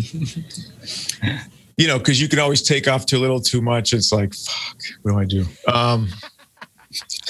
you 1.78 1.86
know, 1.86 2.00
because 2.00 2.20
you 2.20 2.28
can 2.28 2.40
always 2.40 2.64
take 2.64 2.88
off 2.88 3.06
too 3.06 3.20
little, 3.20 3.40
too 3.40 3.62
much. 3.62 3.94
It's 3.94 4.12
like, 4.12 4.34
fuck, 4.34 4.78
what 5.04 5.12
do 5.12 5.20
I 5.20 5.26
do? 5.26 5.46
Um, 5.72 6.08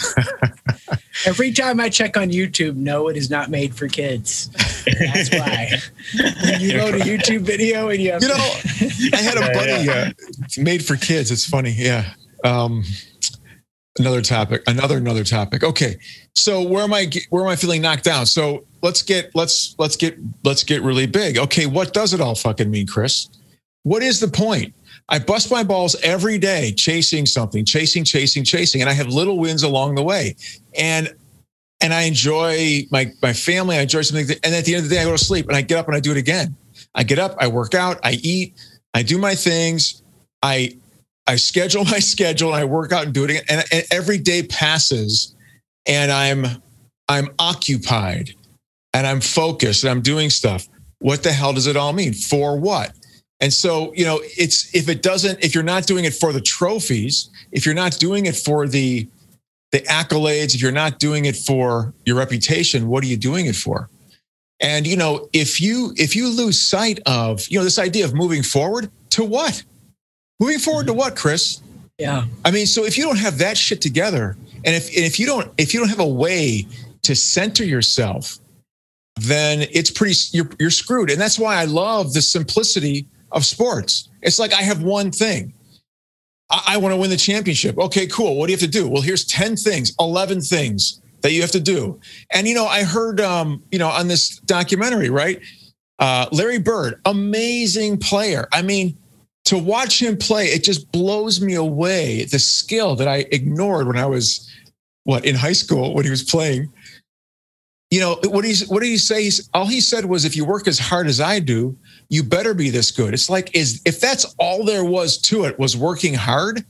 Every 1.26 1.52
time 1.52 1.82
I 1.82 1.90
check 1.90 2.16
on 2.16 2.30
YouTube, 2.30 2.78
no, 2.78 3.10
it 3.10 3.18
is 3.18 3.30
not 3.30 3.50
made 3.50 3.76
for 3.76 3.90
kids. 3.90 4.50
That's 4.86 5.30
why. 5.30 5.72
when 6.44 6.62
you 6.62 6.78
load 6.78 6.96
a 6.96 7.00
YouTube 7.00 7.42
video 7.42 7.90
and 7.90 8.02
you 8.02 8.14
have, 8.14 8.22
you 8.22 8.30
know, 8.30 8.54
I 9.14 9.22
had 9.22 9.38
a 9.38 9.54
buddy 9.54 9.90
uh, 9.90 10.12
made 10.58 10.86
for 10.86 10.96
kids. 10.96 11.32
It's 11.32 11.46
funny, 11.46 11.76
yeah. 11.78 12.14
Um, 12.44 12.84
another 14.02 14.22
topic 14.22 14.64
another 14.68 14.98
another 14.98 15.24
topic. 15.24 15.64
Okay 15.64 15.98
so 16.36 16.62
where 16.62 16.84
am 16.84 16.94
i 16.94 17.10
where 17.30 17.44
am 17.44 17.50
i 17.50 17.56
feeling 17.56 17.82
knocked 17.82 18.04
down? 18.04 18.26
So 18.26 18.66
let's 18.82 19.02
get 19.02 19.32
let's 19.36 19.76
let's 19.78 19.96
get 19.96 20.18
let's 20.44 20.64
get 20.64 20.82
really 20.82 21.08
big. 21.08 21.38
Okay 21.38 21.66
what 21.66 21.94
does 21.94 22.14
it 22.14 22.22
all 22.22 22.36
fucking 22.36 22.70
mean 22.70 22.88
chris? 22.88 23.30
What 23.84 24.04
is 24.04 24.20
the 24.20 24.28
point? 24.28 24.74
I 25.10 25.20
bust 25.20 25.52
my 25.52 25.64
balls 25.64 25.96
every 26.04 26.38
day 26.38 26.74
chasing 26.74 27.26
something 27.26 27.66
chasing 27.66 28.04
chasing 28.04 28.44
chasing 28.44 28.82
and 28.82 28.90
i 28.90 28.94
have 28.94 29.08
little 29.08 29.38
wins 29.38 29.64
along 29.64 29.96
the 29.96 30.04
way. 30.04 30.36
And 30.78 31.14
and 31.82 31.94
i 31.94 32.02
enjoy 32.04 32.82
my 32.92 33.12
my 33.22 33.34
family 33.34 33.78
i 33.78 33.82
enjoy 33.82 34.02
something 34.02 34.38
and 34.44 34.54
at 34.56 34.66
the 34.66 34.76
end 34.76 34.84
of 34.84 34.90
the 34.90 34.96
day 34.96 35.02
i 35.02 35.06
go 35.06 35.12
to 35.12 35.18
sleep 35.18 35.48
and 35.48 35.56
i 35.56 35.62
get 35.62 35.78
up 35.78 35.88
and 35.88 35.96
i 35.96 36.00
do 36.00 36.12
it 36.12 36.18
again. 36.18 36.56
I 36.96 37.04
get 37.04 37.20
up 37.20 37.36
i 37.40 37.48
work 37.48 37.74
out 37.74 38.00
i 38.04 38.14
eat 38.24 38.56
I 38.94 39.04
do 39.04 39.18
my 39.18 39.36
things. 39.36 40.04
I 40.44 40.78
I 41.32 41.38
schedule 41.38 41.86
my 41.96 42.00
schedule 42.00 42.50
and 42.54 42.62
I 42.62 42.66
work 42.66 42.92
out 42.92 43.06
and 43.06 43.14
do 43.14 43.24
it. 43.24 43.44
And, 43.50 43.64
and 43.72 43.86
every 43.92 44.18
day 44.18 44.44
passes 44.44 45.36
and 45.88 46.12
I'm 46.12 46.46
I'm 47.08 47.30
occupied 47.40 48.32
and 48.94 49.08
I'm 49.08 49.22
focused 49.22 49.84
and 49.84 49.92
I'm 49.92 50.02
doing 50.02 50.30
stuff. 50.30 50.68
What 51.00 51.24
the 51.24 51.32
hell 51.32 51.54
does 51.54 51.68
it 51.68 51.76
all 51.76 51.94
mean? 51.94 52.14
For 52.14 52.58
what? 52.60 52.94
And 53.40 53.52
so, 53.52 53.92
you 53.96 54.06
know, 54.06 54.22
it's 54.38 54.74
if 54.76 54.88
it 54.88 55.02
doesn't, 55.02 55.44
if 55.44 55.56
you're 55.56 55.64
not 55.64 55.88
doing 55.88 56.06
it 56.06 56.14
for 56.14 56.32
the 56.32 56.42
trophies, 56.42 57.30
if 57.52 57.66
you're 57.66 57.76
not 57.76 57.94
doing 57.94 58.28
it 58.28 58.36
for 58.36 58.68
the 58.68 59.10
the 59.72 59.80
accolades, 59.82 60.54
if 60.54 60.62
you're 60.62 60.72
not 60.72 61.00
doing 61.00 61.26
it 61.26 61.36
for 61.36 61.94
your 62.06 62.18
reputation, 62.18 62.88
what 62.88 63.04
are 63.04 63.08
you 63.08 63.18
doing 63.18 63.46
it 63.46 63.56
for? 63.56 63.90
And 64.60 64.86
you 64.86 64.96
know, 64.96 65.30
if 65.34 65.60
you 65.60 65.94
if 65.98 66.16
you 66.16 66.30
lose 66.30 66.60
sight 66.60 67.00
of, 67.06 67.48
you 67.48 67.58
know, 67.58 67.64
this 67.64 67.80
idea 67.80 68.06
of 68.06 68.14
moving 68.14 68.44
forward 68.44 68.92
to 69.12 69.24
what? 69.24 69.64
Moving 70.42 70.58
forward 70.58 70.88
to 70.88 70.94
what, 70.94 71.16
Chris? 71.16 71.62
Yeah. 72.00 72.26
I 72.44 72.50
mean, 72.50 72.66
so 72.66 72.84
if 72.84 72.98
you 72.98 73.04
don't 73.06 73.20
have 73.20 73.38
that 73.38 73.56
shit 73.56 73.80
together, 73.80 74.36
and 74.66 74.76
if 74.76 74.88
and 74.88 75.06
if 75.06 75.20
you 75.20 75.28
don't 75.28 75.52
if 75.60 75.72
you 75.72 75.80
don't 75.80 75.90
have 75.90 76.00
a 76.00 76.08
way 76.08 76.66
to 77.04 77.16
center 77.16 77.64
yourself, 77.64 78.40
then 79.18 79.68
it's 79.72 79.92
pretty 79.92 80.16
you're 80.36 80.50
you're 80.60 80.72
screwed. 80.72 81.12
And 81.12 81.22
that's 81.22 81.38
why 81.38 81.58
I 81.58 81.66
love 81.66 82.14
the 82.14 82.24
simplicity 82.24 83.08
of 83.32 83.46
sports. 83.46 84.10
It's 84.24 84.40
like 84.40 84.52
I 84.52 84.64
have 84.64 84.82
one 84.82 85.12
thing. 85.12 85.54
I, 86.50 86.64
I 86.70 86.78
want 86.78 86.94
to 86.94 86.98
win 86.98 87.12
the 87.12 87.18
championship. 87.18 87.78
Okay, 87.78 88.08
cool. 88.08 88.36
What 88.36 88.48
do 88.48 88.54
you 88.54 88.58
have 88.58 88.66
to 88.66 88.80
do? 88.80 88.90
Well, 88.90 89.02
here's 89.02 89.26
10 89.26 89.56
things, 89.56 89.94
11 90.00 90.42
things 90.42 91.02
that 91.22 91.32
you 91.32 91.42
have 91.42 91.52
to 91.52 91.60
do. 91.60 92.00
And, 92.32 92.48
you 92.48 92.56
know, 92.56 92.66
I 92.66 92.84
heard, 92.84 93.22
um, 93.22 93.64
you 93.72 93.80
know, 93.80 93.88
on 93.88 94.08
this 94.08 94.38
documentary, 94.40 95.10
right? 95.10 95.40
Uh, 96.00 96.26
Larry 96.32 96.60
Bird, 96.60 97.00
amazing 97.06 97.98
player. 97.98 98.48
I 98.52 98.64
mean, 98.64 98.98
to 99.46 99.58
watch 99.58 100.02
him 100.02 100.18
play, 100.18 100.48
it 100.48 100.64
just 100.64 100.92
blows 100.92 101.42
me 101.42 101.56
away 101.56 102.26
the 102.26 102.40
skill 102.40 102.96
that 102.96 103.08
I 103.08 103.26
ignored 103.32 103.88
when 103.88 103.98
I 103.98 104.06
was, 104.06 104.50
what, 105.04 105.26
in 105.26 105.36
high 105.36 105.54
school 105.54 105.94
when 105.94 106.06
he 106.06 106.12
was 106.12 106.24
playing. 106.24 106.72
You 107.90 108.00
know, 108.00 108.20
what, 108.24 108.46
he's, 108.46 108.70
what 108.70 108.82
did 108.82 108.90
he 108.90 108.98
say? 108.98 109.24
He's, 109.24 109.50
all 109.54 109.66
he 109.66 109.82
said 109.82 110.06
was, 110.06 110.24
if 110.24 110.38
you 110.38 110.46
work 110.46 110.68
as 110.68 110.80
hard 110.80 111.08
as 111.08 111.20
I 111.20 111.40
do, 111.40 111.78
you 112.10 112.24
better 112.24 112.54
be 112.54 112.70
this 112.70 112.92
good. 112.92 113.14
It's 113.14 113.30
like 113.30 113.56
is 113.56 113.82
if 113.86 114.00
that's 114.00 114.26
all 114.38 114.64
there 114.64 114.86
was 114.86 115.18
to 115.24 115.46
it 115.46 115.58
was 115.58 115.76
working 115.76 116.14
hard, 116.14 116.64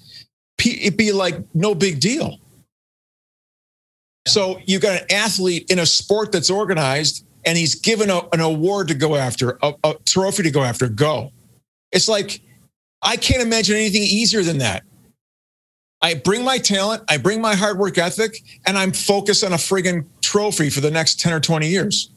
it'd 0.63 0.97
be 0.97 1.11
like 1.11 1.35
no 1.53 1.75
big 1.75 1.99
deal. 1.99 2.37
So 4.27 4.59
you've 4.65 4.81
got 4.81 5.01
an 5.01 5.11
athlete 5.11 5.69
in 5.71 5.79
a 5.79 5.85
sport 5.85 6.31
that's 6.31 6.49
organized, 6.49 7.25
and 7.45 7.57
he's 7.57 7.75
given 7.75 8.09
a, 8.11 8.21
an 8.33 8.39
award 8.39 8.87
to 8.89 8.93
go 8.93 9.15
after, 9.15 9.57
a, 9.63 9.73
a 9.83 9.95
trophy 10.05 10.43
to 10.43 10.51
go 10.51 10.63
after. 10.63 10.87
Go. 10.87 11.31
It's 11.91 12.07
like 12.07 12.39
I 13.01 13.17
can't 13.17 13.41
imagine 13.41 13.75
anything 13.75 14.03
easier 14.03 14.43
than 14.43 14.59
that. 14.59 14.83
I 16.01 16.15
bring 16.15 16.43
my 16.43 16.57
talent, 16.57 17.03
I 17.09 17.17
bring 17.17 17.41
my 17.41 17.55
hard 17.55 17.77
work 17.77 17.97
ethic, 17.97 18.37
and 18.65 18.77
I'm 18.77 18.91
focused 18.91 19.43
on 19.43 19.53
a 19.53 19.57
friggin' 19.57 20.05
trophy 20.21 20.69
for 20.69 20.81
the 20.81 20.89
next 20.89 21.19
10 21.19 21.33
or 21.33 21.39
20 21.39 21.67
years. 21.67 22.09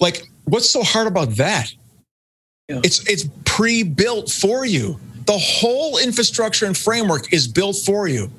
Like, 0.00 0.26
what's 0.44 0.68
so 0.68 0.82
hard 0.82 1.06
about 1.06 1.30
that? 1.36 1.72
Yeah. 2.68 2.80
It's 2.82 3.06
it's 3.08 3.28
pre-built 3.44 4.30
for 4.30 4.64
you. 4.64 4.98
The 5.26 5.36
whole 5.36 5.98
infrastructure 5.98 6.66
and 6.66 6.76
framework 6.76 7.32
is 7.32 7.46
built 7.46 7.76
for 7.76 8.08
you. 8.08 8.30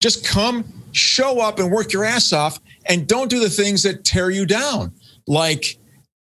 Just 0.00 0.24
come, 0.24 0.64
show 0.92 1.40
up 1.40 1.58
and 1.58 1.70
work 1.70 1.92
your 1.92 2.04
ass 2.04 2.32
off 2.32 2.60
and 2.86 3.06
don't 3.06 3.28
do 3.28 3.40
the 3.40 3.50
things 3.50 3.82
that 3.82 4.04
tear 4.04 4.30
you 4.30 4.46
down 4.46 4.92
like 5.26 5.78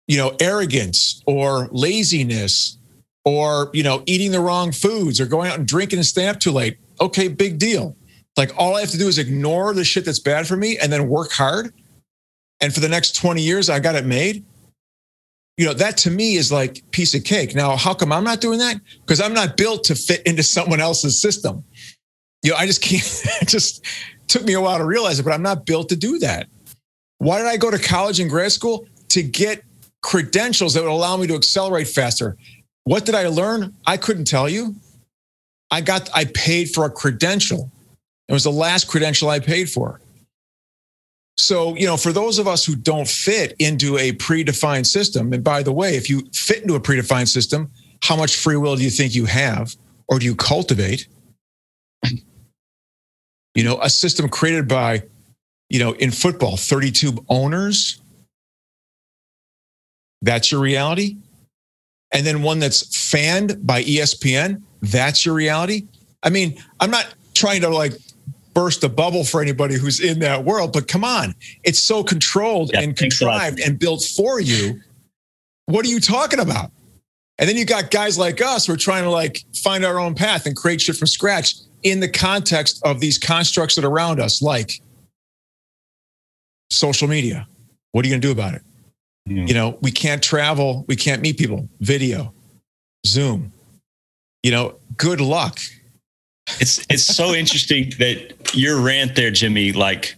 you 0.06 0.16
know 0.16 0.36
arrogance 0.40 1.22
or 1.26 1.68
laziness 1.72 2.78
or 3.24 3.70
you 3.72 3.82
know 3.82 4.02
eating 4.06 4.30
the 4.30 4.40
wrong 4.40 4.72
foods 4.72 5.20
or 5.20 5.26
going 5.26 5.50
out 5.50 5.58
and 5.58 5.66
drinking 5.66 5.98
and 5.98 6.06
staying 6.06 6.28
up 6.28 6.40
too 6.40 6.52
late. 6.52 6.78
Okay, 7.00 7.28
big 7.28 7.58
deal. 7.58 7.96
Like 8.36 8.52
all 8.56 8.76
I 8.76 8.80
have 8.80 8.90
to 8.90 8.98
do 8.98 9.08
is 9.08 9.18
ignore 9.18 9.74
the 9.74 9.84
shit 9.84 10.04
that's 10.04 10.18
bad 10.18 10.46
for 10.46 10.56
me 10.56 10.78
and 10.78 10.92
then 10.92 11.08
work 11.08 11.32
hard. 11.32 11.72
And 12.60 12.72
for 12.74 12.80
the 12.80 12.88
next 12.88 13.16
20 13.16 13.42
years 13.42 13.70
I 13.70 13.80
got 13.80 13.94
it 13.94 14.04
made. 14.04 14.44
You 15.56 15.66
know 15.66 15.74
that 15.74 15.96
to 15.98 16.10
me 16.10 16.34
is 16.34 16.50
like 16.50 16.82
piece 16.90 17.14
of 17.14 17.24
cake. 17.24 17.54
Now 17.54 17.76
how 17.76 17.94
come 17.94 18.12
i'm 18.12 18.24
not 18.24 18.40
doing 18.40 18.58
that? 18.58 18.80
Because 19.00 19.20
i'm 19.20 19.34
not 19.34 19.56
built 19.56 19.84
to 19.84 19.94
fit 19.94 20.22
into 20.26 20.42
someone 20.56 20.80
else's 20.80 21.20
system. 21.20 21.64
You 22.42 22.50
know 22.50 22.56
i 22.56 22.66
just 22.66 22.82
can't 22.82 23.02
it 23.42 23.48
just 23.48 23.84
took 24.26 24.44
me 24.44 24.54
a 24.54 24.60
while 24.60 24.78
to 24.78 24.84
realize 24.84 25.18
it 25.18 25.22
but 25.22 25.32
i'm 25.32 25.42
not 25.42 25.64
built 25.66 25.88
to 25.90 25.96
do 25.96 26.18
that. 26.18 26.48
Why 27.18 27.38
did 27.38 27.46
i 27.46 27.56
go 27.56 27.70
to 27.70 27.78
college 27.78 28.20
and 28.20 28.28
grad 28.28 28.52
school? 28.52 28.86
To 29.10 29.22
get 29.22 29.62
credentials 30.02 30.74
that 30.74 30.82
would 30.82 30.90
allow 30.90 31.16
me 31.16 31.26
to 31.28 31.34
accelerate 31.34 31.86
faster 31.86 32.36
what 32.84 33.04
did 33.04 33.14
i 33.14 33.26
learn 33.28 33.74
i 33.86 33.96
couldn't 33.96 34.26
tell 34.26 34.48
you 34.48 34.74
i 35.70 35.80
got 35.80 36.08
i 36.14 36.24
paid 36.26 36.70
for 36.70 36.84
a 36.84 36.90
credential 36.90 37.70
it 38.28 38.32
was 38.32 38.44
the 38.44 38.52
last 38.52 38.88
credential 38.88 39.28
i 39.28 39.38
paid 39.38 39.68
for 39.68 40.00
so, 41.36 41.74
you 41.74 41.86
know, 41.86 41.96
for 41.96 42.12
those 42.12 42.38
of 42.38 42.46
us 42.46 42.64
who 42.64 42.76
don't 42.76 43.08
fit 43.08 43.56
into 43.58 43.98
a 43.98 44.12
predefined 44.12 44.86
system, 44.86 45.32
and 45.32 45.42
by 45.42 45.62
the 45.62 45.72
way, 45.72 45.96
if 45.96 46.08
you 46.08 46.22
fit 46.32 46.62
into 46.62 46.74
a 46.74 46.80
predefined 46.80 47.28
system, 47.28 47.70
how 48.02 48.16
much 48.16 48.36
free 48.36 48.56
will 48.56 48.76
do 48.76 48.82
you 48.82 48.90
think 48.90 49.14
you 49.14 49.24
have 49.24 49.74
or 50.08 50.18
do 50.18 50.26
you 50.26 50.36
cultivate? 50.36 51.08
You 53.56 53.62
know, 53.62 53.78
a 53.80 53.88
system 53.88 54.28
created 54.28 54.66
by, 54.66 55.04
you 55.70 55.78
know, 55.78 55.92
in 55.92 56.10
football, 56.10 56.56
32 56.56 57.24
owners. 57.28 58.00
That's 60.22 60.50
your 60.50 60.60
reality. 60.60 61.18
And 62.14 62.24
then 62.24 62.42
one 62.42 62.60
that's 62.60 63.10
fanned 63.10 63.66
by 63.66 63.82
ESPN. 63.82 64.62
That's 64.80 65.26
your 65.26 65.34
reality. 65.34 65.88
I 66.22 66.30
mean, 66.30 66.56
I'm 66.80 66.90
not 66.90 67.14
trying 67.34 67.60
to 67.62 67.68
like 67.68 67.92
burst 68.54 68.84
a 68.84 68.88
bubble 68.88 69.24
for 69.24 69.42
anybody 69.42 69.76
who's 69.76 70.00
in 70.00 70.20
that 70.20 70.44
world. 70.44 70.72
But 70.72 70.88
come 70.88 71.04
on, 71.04 71.34
it's 71.64 71.80
so 71.80 72.02
controlled 72.02 72.70
yeah, 72.72 72.80
and 72.80 72.96
contrived 72.96 73.60
and 73.60 73.78
built 73.78 74.02
for 74.16 74.40
you. 74.40 74.80
What 75.66 75.84
are 75.84 75.88
you 75.88 76.00
talking 76.00 76.40
about? 76.40 76.70
And 77.38 77.48
then 77.48 77.56
you 77.56 77.64
got 77.64 77.90
guys 77.90 78.16
like 78.16 78.40
us 78.40 78.66
who 78.66 78.72
are 78.72 78.78
trying 78.78 79.02
to 79.02 79.10
like 79.10 79.44
find 79.56 79.84
our 79.84 79.98
own 79.98 80.14
path 80.14 80.46
and 80.46 80.54
create 80.54 80.80
shit 80.80 80.96
from 80.96 81.08
scratch 81.08 81.56
in 81.82 81.98
the 82.00 82.08
context 82.08 82.80
of 82.84 83.00
these 83.00 83.18
constructs 83.18 83.74
that 83.74 83.84
are 83.84 83.90
around 83.90 84.20
us, 84.20 84.40
like 84.40 84.80
social 86.70 87.08
media. 87.08 87.46
What 87.90 88.04
are 88.04 88.08
you 88.08 88.12
going 88.12 88.22
to 88.22 88.28
do 88.28 88.32
about 88.32 88.54
it? 88.54 88.62
Mm. 89.28 89.48
You 89.48 89.54
know, 89.54 89.78
we 89.80 89.90
can't 89.90 90.22
travel, 90.22 90.84
we 90.86 90.96
can't 90.96 91.22
meet 91.22 91.38
people, 91.38 91.68
video, 91.80 92.32
Zoom. 93.06 93.52
You 94.42 94.50
know, 94.50 94.76
good 94.96 95.20
luck. 95.20 95.58
It's 96.60 96.84
it's 96.90 97.04
so 97.04 97.32
interesting 97.34 97.92
that 97.98 98.54
your 98.54 98.80
rant 98.80 99.16
there, 99.16 99.30
Jimmy. 99.30 99.72
Like 99.72 100.16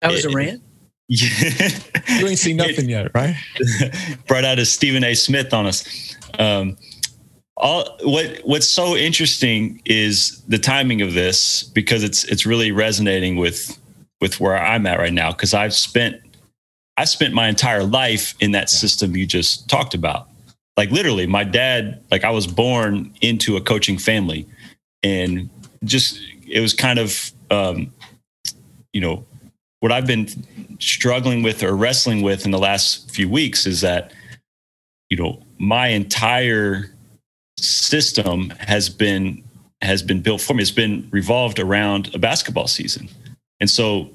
that 0.00 0.10
was 0.10 0.24
it, 0.24 0.32
a 0.32 0.36
rant. 0.36 0.62
Yeah, 1.08 1.68
you 2.18 2.26
ain't 2.26 2.38
seen 2.38 2.56
nothing 2.56 2.88
it, 2.88 2.90
yet, 2.90 3.10
right? 3.14 3.34
brought 4.26 4.44
out 4.44 4.58
a 4.58 4.64
Stephen 4.64 5.04
A. 5.04 5.14
Smith 5.14 5.52
on 5.52 5.66
us. 5.66 6.16
Um, 6.38 6.76
all 7.56 7.96
what 8.04 8.40
what's 8.44 8.68
so 8.68 8.96
interesting 8.96 9.82
is 9.84 10.42
the 10.48 10.58
timing 10.58 11.02
of 11.02 11.12
this 11.12 11.62
because 11.62 12.02
it's 12.04 12.24
it's 12.24 12.46
really 12.46 12.72
resonating 12.72 13.36
with 13.36 13.78
with 14.20 14.40
where 14.40 14.56
I'm 14.56 14.86
at 14.86 14.98
right 14.98 15.12
now 15.12 15.32
because 15.32 15.54
I've 15.54 15.74
spent 15.74 16.20
I 16.98 17.04
spent 17.04 17.32
my 17.32 17.48
entire 17.48 17.84
life 17.84 18.34
in 18.40 18.50
that 18.52 18.68
system 18.68 19.16
you 19.16 19.24
just 19.24 19.68
talked 19.68 19.94
about. 19.94 20.28
Like 20.76 20.90
literally, 20.90 21.28
my 21.28 21.44
dad, 21.44 22.02
like 22.10 22.24
I 22.24 22.30
was 22.30 22.48
born 22.48 23.14
into 23.20 23.56
a 23.56 23.60
coaching 23.60 23.98
family 23.98 24.46
and 25.04 25.48
just 25.84 26.20
it 26.48 26.60
was 26.60 26.74
kind 26.74 26.98
of 26.98 27.30
um, 27.52 27.92
you 28.92 29.00
know 29.00 29.24
what 29.78 29.92
I've 29.92 30.08
been 30.08 30.28
struggling 30.80 31.44
with 31.44 31.62
or 31.62 31.76
wrestling 31.76 32.22
with 32.22 32.44
in 32.44 32.50
the 32.50 32.58
last 32.58 33.08
few 33.12 33.28
weeks 33.28 33.64
is 33.64 33.80
that 33.82 34.12
you 35.08 35.16
know 35.16 35.40
my 35.56 35.88
entire 35.88 36.92
system 37.58 38.50
has 38.58 38.88
been 38.88 39.44
has 39.82 40.02
been 40.02 40.20
built 40.20 40.40
for 40.40 40.54
me. 40.54 40.62
It's 40.62 40.72
been 40.72 41.08
revolved 41.12 41.60
around 41.60 42.12
a 42.12 42.18
basketball 42.18 42.66
season, 42.66 43.08
and 43.60 43.70
so 43.70 44.10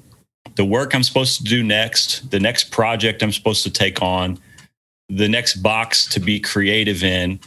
the 0.56 0.64
work 0.64 0.94
I'm 0.94 1.02
supposed 1.02 1.38
to 1.38 1.44
do 1.44 1.62
next, 1.62 2.30
the 2.30 2.40
next 2.40 2.70
project 2.70 3.22
I'm 3.22 3.32
supposed 3.32 3.62
to 3.64 3.70
take 3.70 4.02
on, 4.02 4.38
the 5.08 5.28
next 5.28 5.56
box 5.56 6.06
to 6.06 6.20
be 6.20 6.40
creative 6.40 7.02
in, 7.02 7.40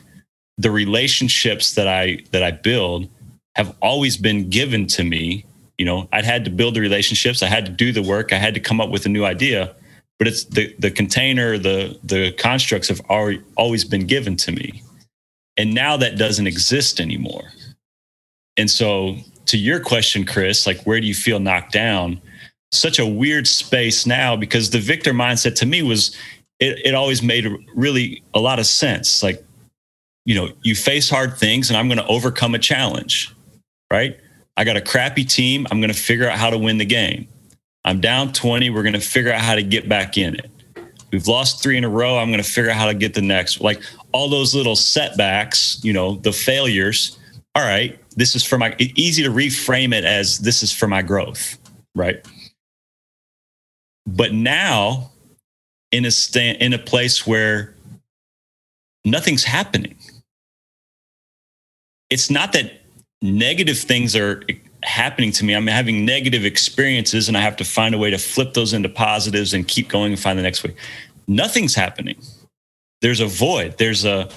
the 0.58 0.72
relationships 0.72 1.75
that 1.75 1.88
I 1.88 2.20
that 2.32 2.44
I 2.44 2.51
build 2.51 3.10
have 3.56 3.75
always 3.82 4.18
been 4.18 4.50
given 4.50 4.88
to 4.88 5.04
me. 5.04 5.46
You 5.77 5.86
know, 5.86 6.10
I'd 6.12 6.25
had 6.25 6.46
to 6.46 6.51
build 6.51 6.75
the 6.75 6.82
relationships, 6.82 7.44
I 7.44 7.48
had 7.48 7.66
to 7.66 7.72
do 7.72 7.92
the 7.92 8.01
work, 8.01 8.34
I 8.34 8.38
had 8.38 8.54
to 8.56 8.60
come 8.60 8.82
up 8.82 8.89
with 8.89 9.06
a 9.06 9.10
new 9.10 9.25
idea. 9.25 9.75
But 10.18 10.27
it's 10.27 10.46
the 10.46 10.75
the 10.80 10.92
container, 10.92 11.58
the 11.58 11.98
the 12.04 12.32
constructs 12.34 12.88
have 12.88 13.01
already 13.01 13.42
always 13.56 13.84
been 13.84 14.08
given 14.08 14.36
to 14.38 14.51
me. 14.51 14.84
And 15.58 15.74
now 15.74 15.98
that 15.98 16.18
doesn't 16.18 16.48
exist 16.48 17.00
anymore. 17.00 17.51
And 18.58 18.70
so 18.70 19.18
to 19.46 19.58
your 19.58 19.80
question, 19.80 20.25
Chris, 20.25 20.66
like 20.66 20.82
where 20.84 21.00
do 21.00 21.08
you 21.08 21.13
feel 21.13 21.39
knocked 21.39 21.72
down? 21.72 22.20
Such 22.72 23.00
a 23.00 23.06
weird 23.06 23.48
space 23.48 24.06
now 24.06 24.36
because 24.36 24.70
the 24.70 24.80
victor 24.80 25.14
mindset 25.14 25.56
to 25.56 25.66
me 25.66 25.84
was 25.84 26.16
it, 26.60 26.80
it 26.86 26.96
always 26.96 27.22
made 27.24 27.48
really 27.76 28.24
a 28.34 28.40
lot 28.40 28.60
of 28.60 28.66
sense. 28.66 29.24
Like 29.24 29.44
you 30.28 30.36
know, 30.36 30.50
you 30.62 30.76
face 30.76 31.10
hard 31.10 31.38
things 31.38 31.70
and 31.70 31.78
I'm 31.78 31.88
going 31.88 32.00
to 32.00 32.06
overcome 32.08 32.54
a 32.54 32.60
challenge, 32.60 33.34
right? 33.90 34.20
I 34.58 34.66
got 34.66 34.76
a 34.76 34.82
crappy 34.82 35.24
team. 35.24 35.66
I'm 35.72 35.80
going 35.80 35.92
to 35.92 35.98
figure 35.98 36.30
out 36.30 36.38
how 36.38 36.50
to 36.50 36.58
win 36.58 36.78
the 36.78 36.86
game. 36.86 37.30
I'm 37.86 38.02
down 38.02 38.34
20. 38.34 38.70
We're 38.70 38.84
going 38.84 38.92
to 38.92 39.00
figure 39.00 39.32
out 39.32 39.40
how 39.40 39.56
to 39.56 39.64
get 39.64 39.88
back 39.88 40.18
in 40.18 40.36
it. 40.36 40.52
We've 41.14 41.28
lost 41.28 41.64
three 41.64 41.78
in 41.78 41.86
a 41.86 41.90
row. 41.90 42.18
I'm 42.18 42.28
going 42.28 42.44
to 42.44 42.50
figure 42.50 42.70
out 42.70 42.76
how 42.76 42.88
to 42.88 42.94
get 42.94 43.14
the 43.14 43.22
next. 43.22 43.62
Like 43.62 43.82
all 44.12 44.28
those 44.28 44.54
little 44.54 44.76
setbacks, 44.76 45.80
you 45.82 45.94
know, 45.94 46.16
the 46.18 46.34
failures. 46.34 47.18
All 47.56 47.64
right, 47.64 47.98
this 48.18 48.36
is 48.36 48.44
for 48.44 48.58
my, 48.58 48.76
easy 48.78 49.24
to 49.24 49.30
reframe 49.30 49.94
it 49.94 50.04
as 50.04 50.40
this 50.40 50.62
is 50.62 50.74
for 50.74 50.88
my 50.88 51.02
growth, 51.02 51.58
right? 51.96 52.24
But 54.08 54.34
now 54.34 55.12
in 55.92 56.06
a 56.06 56.12
stand, 56.12 56.60
in 56.62 56.74
a 56.74 56.80
place 56.80 57.28
where 57.28 57.76
nothing's 59.06 59.44
happening 59.44 59.96
it's 62.10 62.30
not 62.30 62.54
that 62.54 62.82
negative 63.22 63.78
things 63.78 64.16
are 64.16 64.44
happening 64.84 65.32
to 65.34 65.46
me. 65.46 65.56
I'm 65.56 65.68
having 65.68 66.06
negative 66.06 66.46
experiences 66.46 67.28
and 67.28 67.38
I 67.38 67.42
have 67.42 67.58
to 67.58 67.66
find 67.66 67.94
a 67.96 67.98
way 67.98 68.12
to 68.12 68.18
flip 68.18 68.54
those 68.54 68.74
into 68.74 68.90
positives 68.90 69.54
and 69.54 69.68
keep 69.68 69.90
going 69.90 70.14
and 70.14 70.22
find 70.22 70.38
the 70.38 70.44
next 70.44 70.64
way. 70.64 70.76
Nothing's 71.28 71.76
happening. 71.76 72.22
There's 73.02 73.20
a 73.20 73.28
void. 73.28 73.78
There's 73.78 74.06
a 74.06 74.30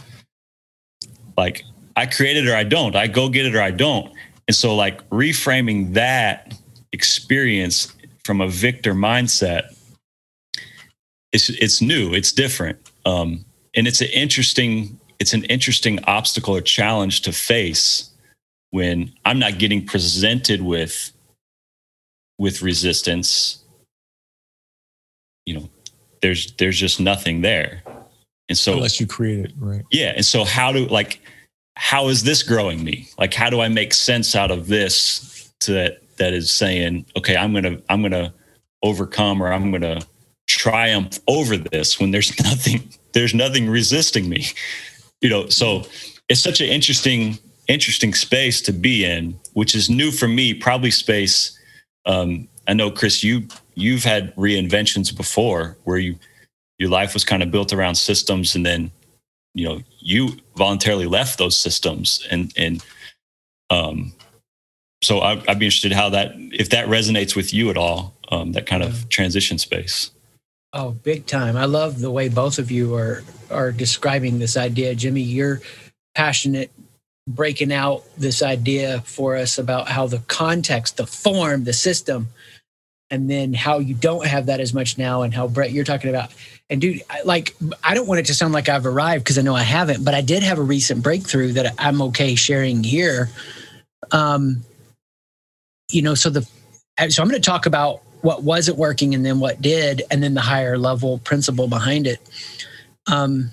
like 1.36 1.64
I 1.96 2.06
create 2.06 2.36
it 2.36 2.48
or 2.48 2.54
I 2.54 2.64
don't. 2.64 2.96
I 2.96 3.06
go 3.06 3.28
get 3.28 3.46
it 3.46 3.54
or 3.54 3.62
I 3.62 3.70
don't. 3.70 4.12
And 4.48 4.56
so 4.56 4.74
like 4.74 5.08
reframing 5.10 5.94
that 5.94 6.54
experience 6.92 7.94
from 8.30 8.40
a 8.40 8.48
victor 8.48 8.94
mindset 8.94 9.74
it's 11.32 11.48
it's 11.48 11.80
new, 11.80 12.14
it's 12.14 12.32
different. 12.32 12.78
Um, 13.04 13.44
and 13.74 13.86
it's 13.86 14.00
an 14.00 14.08
interesting 14.08 14.98
it's 15.18 15.32
an 15.32 15.44
interesting 15.44 16.02
obstacle 16.04 16.56
or 16.56 16.60
challenge 16.60 17.22
to 17.22 17.32
face 17.32 18.10
when 18.70 19.12
I'm 19.24 19.38
not 19.38 19.58
getting 19.58 19.84
presented 19.84 20.62
with 20.62 21.12
with 22.38 22.62
resistance. 22.62 23.64
You 25.46 25.54
know, 25.54 25.68
there's 26.22 26.52
there's 26.52 26.78
just 26.78 27.00
nothing 27.00 27.42
there. 27.42 27.82
And 28.48 28.58
so 28.58 28.74
unless 28.74 29.00
you 29.00 29.06
create 29.06 29.44
it, 29.46 29.52
right? 29.58 29.84
Yeah. 29.92 30.12
And 30.16 30.24
so 30.24 30.44
how 30.44 30.72
do 30.72 30.86
like 30.86 31.20
how 31.76 32.08
is 32.08 32.24
this 32.24 32.42
growing 32.42 32.82
me? 32.82 33.08
Like 33.18 33.34
how 33.34 33.50
do 33.50 33.60
I 33.60 33.68
make 33.68 33.94
sense 33.94 34.34
out 34.34 34.50
of 34.50 34.66
this 34.66 35.52
to 35.60 35.96
that 36.20 36.34
is 36.34 36.54
saying, 36.54 37.06
okay, 37.18 37.36
I'm 37.36 37.54
gonna 37.54 37.78
I'm 37.90 38.02
gonna 38.02 38.34
overcome 38.84 39.42
or 39.42 39.52
I'm 39.52 39.72
gonna 39.72 40.02
triumph 40.48 41.20
over 41.28 41.58
this 41.58 42.00
when 42.00 42.12
there's 42.12 42.38
nothing 42.44 42.90
there's 43.14 43.34
nothing 43.34 43.70
resisting 43.70 44.30
me 44.30 44.46
you 45.22 45.28
know, 45.28 45.48
so 45.48 45.84
it's 46.30 46.40
such 46.42 46.62
an 46.62 46.68
interesting, 46.68 47.38
interesting 47.68 48.14
space 48.14 48.62
to 48.62 48.72
be 48.72 49.04
in, 49.04 49.38
which 49.54 49.74
is 49.76 49.90
new 49.90 50.12
for 50.12 50.28
me. 50.28 50.54
Probably 50.54 50.92
space. 50.92 51.58
Um, 52.06 52.48
I 52.68 52.74
know, 52.74 52.90
Chris, 52.90 53.24
you 53.24 53.48
you've 53.76 54.04
had 54.04 54.34
reinventions 54.36 55.16
before 55.16 55.78
where 55.84 55.98
you 55.98 56.16
your 56.78 56.90
life 56.90 57.14
was 57.14 57.24
kind 57.24 57.42
of 57.42 57.50
built 57.50 57.72
around 57.72 57.96
systems, 57.96 58.54
and 58.54 58.64
then 58.64 58.92
you 59.54 59.68
know 59.68 59.82
you 60.00 60.30
voluntarily 60.56 61.06
left 61.06 61.38
those 61.38 61.58
systems, 61.58 62.26
and 62.30 62.52
and 62.56 62.84
um, 63.70 64.12
so 65.02 65.20
I, 65.20 65.34
would 65.34 65.58
be 65.58 65.66
interested 65.66 65.92
how 65.92 66.10
that 66.10 66.32
if 66.36 66.70
that 66.70 66.86
resonates 66.88 67.34
with 67.34 67.54
you 67.54 67.70
at 67.70 67.76
all, 67.76 68.14
um, 68.30 68.52
that 68.52 68.66
kind 68.66 68.82
of 68.82 69.08
transition 69.08 69.58
space. 69.58 70.10
Oh, 70.72 70.92
big 70.92 71.26
time. 71.26 71.56
I 71.56 71.64
love 71.64 72.00
the 72.00 72.10
way 72.10 72.28
both 72.28 72.58
of 72.58 72.70
you 72.70 72.94
are 72.94 73.24
are 73.50 73.72
describing 73.72 74.38
this 74.38 74.56
idea. 74.56 74.94
Jimmy, 74.94 75.22
you're 75.22 75.60
passionate 76.14 76.70
breaking 77.26 77.72
out 77.72 78.02
this 78.16 78.42
idea 78.42 79.00
for 79.02 79.36
us 79.36 79.58
about 79.58 79.88
how 79.88 80.06
the 80.06 80.18
context, 80.26 80.96
the 80.96 81.06
form, 81.06 81.64
the 81.64 81.72
system, 81.72 82.28
and 83.10 83.30
then 83.30 83.52
how 83.52 83.78
you 83.78 83.94
don't 83.94 84.26
have 84.26 84.46
that 84.46 84.60
as 84.60 84.72
much 84.72 84.98
now 84.98 85.22
and 85.22 85.34
how 85.34 85.48
Brett 85.48 85.72
you're 85.72 85.84
talking 85.84 86.10
about. 86.10 86.30
And 86.68 86.80
dude, 86.80 87.02
like 87.24 87.56
I 87.82 87.94
don't 87.94 88.06
want 88.06 88.20
it 88.20 88.26
to 88.26 88.34
sound 88.34 88.52
like 88.52 88.68
I've 88.68 88.86
arrived 88.86 89.24
because 89.24 89.38
I 89.38 89.42
know 89.42 89.56
I 89.56 89.62
haven't, 89.62 90.04
but 90.04 90.14
I 90.14 90.20
did 90.20 90.42
have 90.42 90.58
a 90.58 90.62
recent 90.62 91.02
breakthrough 91.02 91.52
that 91.52 91.74
I'm 91.78 92.00
okay 92.02 92.34
sharing 92.36 92.84
here. 92.84 93.30
Um 94.12 94.62
you 95.90 96.02
know, 96.02 96.14
so 96.14 96.30
the 96.30 96.48
so 97.08 97.22
I'm 97.22 97.28
going 97.28 97.40
to 97.40 97.50
talk 97.50 97.66
about 97.66 98.02
what 98.22 98.42
wasn't 98.42 98.76
working 98.76 99.14
and 99.14 99.24
then 99.24 99.40
what 99.40 99.62
did, 99.62 100.02
and 100.10 100.22
then 100.22 100.34
the 100.34 100.40
higher 100.40 100.76
level 100.78 101.18
principle 101.18 101.68
behind 101.68 102.06
it. 102.06 102.20
Um, 103.10 103.52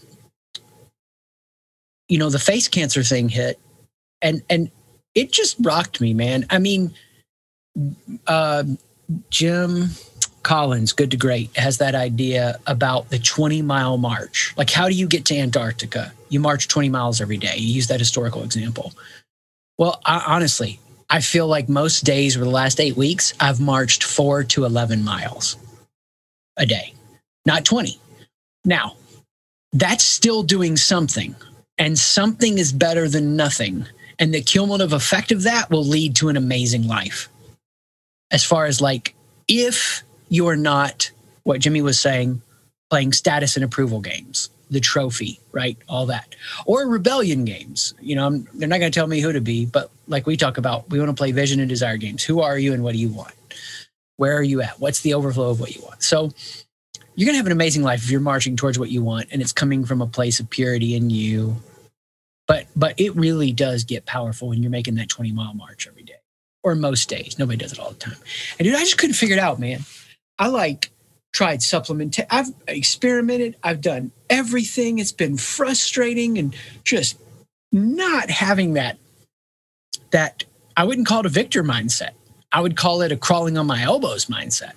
you 2.09 2.17
know, 2.17 2.29
the 2.29 2.39
face 2.39 2.67
cancer 2.67 3.03
thing 3.03 3.29
hit, 3.29 3.59
and 4.21 4.41
and 4.49 4.69
it 5.15 5.31
just 5.31 5.57
rocked 5.61 6.01
me, 6.01 6.13
man. 6.13 6.45
I 6.49 6.59
mean, 6.59 6.93
uh, 8.27 8.63
Jim 9.29 9.89
Collins, 10.43 10.93
good 10.93 11.11
to 11.11 11.17
great, 11.17 11.55
has 11.57 11.77
that 11.79 11.95
idea 11.95 12.57
about 12.67 13.09
the 13.09 13.19
20 13.19 13.61
mile 13.61 13.97
march. 13.97 14.53
Like, 14.57 14.69
how 14.69 14.87
do 14.87 14.95
you 14.95 15.07
get 15.07 15.25
to 15.25 15.37
Antarctica? 15.37 16.13
You 16.29 16.39
march 16.39 16.67
20 16.67 16.89
miles 16.89 17.21
every 17.21 17.37
day. 17.37 17.55
You 17.57 17.73
use 17.73 17.87
that 17.87 17.99
historical 17.99 18.43
example. 18.43 18.93
Well, 19.77 20.01
I, 20.05 20.23
honestly, 20.27 20.79
I 21.09 21.21
feel 21.21 21.47
like 21.47 21.69
most 21.69 22.03
days 22.03 22.35
over 22.35 22.45
the 22.45 22.51
last 22.51 22.79
eight 22.79 22.97
weeks, 22.97 23.33
I've 23.39 23.61
marched 23.61 24.03
four 24.03 24.43
to 24.45 24.65
11 24.65 25.03
miles 25.03 25.55
a 26.57 26.65
day, 26.65 26.93
not 27.45 27.63
20. 27.63 27.99
Now, 28.65 28.97
that's 29.71 30.03
still 30.03 30.43
doing 30.43 30.75
something, 30.75 31.35
and 31.77 31.97
something 31.97 32.57
is 32.57 32.73
better 32.73 33.07
than 33.07 33.37
nothing. 33.37 33.85
And 34.19 34.33
the 34.33 34.41
cumulative 34.41 34.93
effect 34.93 35.31
of 35.31 35.43
that 35.43 35.69
will 35.69 35.85
lead 35.85 36.15
to 36.17 36.29
an 36.29 36.37
amazing 36.37 36.87
life. 36.87 37.29
As 38.31 38.43
far 38.43 38.65
as 38.65 38.81
like, 38.81 39.15
if 39.47 40.03
you're 40.27 40.57
not 40.57 41.11
what 41.43 41.61
Jimmy 41.61 41.81
was 41.81 41.99
saying, 41.99 42.41
playing 42.89 43.13
status 43.13 43.55
and 43.55 43.63
approval 43.63 44.01
games, 44.01 44.49
the 44.69 44.79
trophy, 44.79 45.39
right? 45.51 45.77
All 45.87 46.05
that. 46.07 46.35
Or 46.65 46.87
rebellion 46.87 47.45
games. 47.45 47.93
You 48.01 48.15
know, 48.15 48.27
I'm, 48.27 48.47
they're 48.53 48.67
not 48.67 48.79
going 48.79 48.91
to 48.91 48.99
tell 48.99 49.07
me 49.07 49.21
who 49.21 49.31
to 49.31 49.41
be, 49.41 49.65
but 49.65 49.89
like 50.07 50.25
we 50.25 50.37
talk 50.37 50.57
about, 50.57 50.89
we 50.89 50.99
want 50.99 51.09
to 51.09 51.15
play 51.15 51.31
vision 51.31 51.59
and 51.59 51.69
desire 51.69 51.97
games. 51.97 52.23
Who 52.23 52.41
are 52.41 52.57
you 52.57 52.73
and 52.73 52.83
what 52.83 52.93
do 52.93 52.99
you 52.99 53.09
want? 53.09 53.33
Where 54.17 54.35
are 54.35 54.43
you 54.43 54.61
at? 54.61 54.79
What's 54.79 55.01
the 55.01 55.13
overflow 55.13 55.51
of 55.51 55.59
what 55.59 55.75
you 55.75 55.81
want? 55.83 56.03
So 56.03 56.31
you're 57.15 57.25
going 57.25 57.33
to 57.33 57.37
have 57.37 57.45
an 57.45 57.51
amazing 57.51 57.83
life 57.83 58.03
if 58.03 58.11
you're 58.11 58.19
marching 58.19 58.55
towards 58.55 58.77
what 58.77 58.89
you 58.89 59.01
want 59.03 59.27
and 59.31 59.41
it's 59.41 59.51
coming 59.51 59.85
from 59.85 60.01
a 60.01 60.07
place 60.07 60.39
of 60.39 60.49
purity 60.49 60.95
in 60.95 61.09
you. 61.09 61.55
But 62.47 62.65
but 62.75 62.99
it 62.99 63.15
really 63.15 63.51
does 63.51 63.83
get 63.83 64.05
powerful 64.05 64.47
when 64.47 64.61
you're 64.61 64.71
making 64.71 64.95
that 64.95 65.09
20 65.09 65.33
mile 65.33 65.53
march 65.53 65.87
every 65.87 66.03
day 66.03 66.15
or 66.63 66.75
most 66.75 67.09
days. 67.09 67.37
Nobody 67.37 67.57
does 67.57 67.73
it 67.73 67.79
all 67.79 67.91
the 67.91 67.97
time. 67.97 68.15
And 68.57 68.65
dude, 68.65 68.75
I 68.75 68.79
just 68.79 68.97
couldn't 68.97 69.15
figure 69.15 69.35
it 69.35 69.39
out, 69.39 69.59
man. 69.59 69.81
I 70.39 70.47
like 70.47 70.91
tried 71.33 71.61
supplement. 71.61 72.19
I've 72.29 72.49
experimented. 72.67 73.55
I've 73.63 73.81
done 73.81 74.11
everything. 74.29 74.99
It's 74.99 75.11
been 75.11 75.37
frustrating 75.37 76.37
and 76.37 76.55
just 76.83 77.17
not 77.71 78.29
having 78.29 78.73
that 78.73 78.97
that 80.11 80.43
I 80.77 80.85
wouldn't 80.85 81.07
call 81.07 81.21
it 81.21 81.25
a 81.25 81.29
victor 81.29 81.63
mindset. 81.63 82.11
I 82.51 82.61
would 82.61 82.75
call 82.77 83.01
it 83.01 83.11
a 83.11 83.17
crawling 83.17 83.57
on 83.57 83.67
my 83.67 83.83
elbows 83.83 84.25
mindset. 84.27 84.73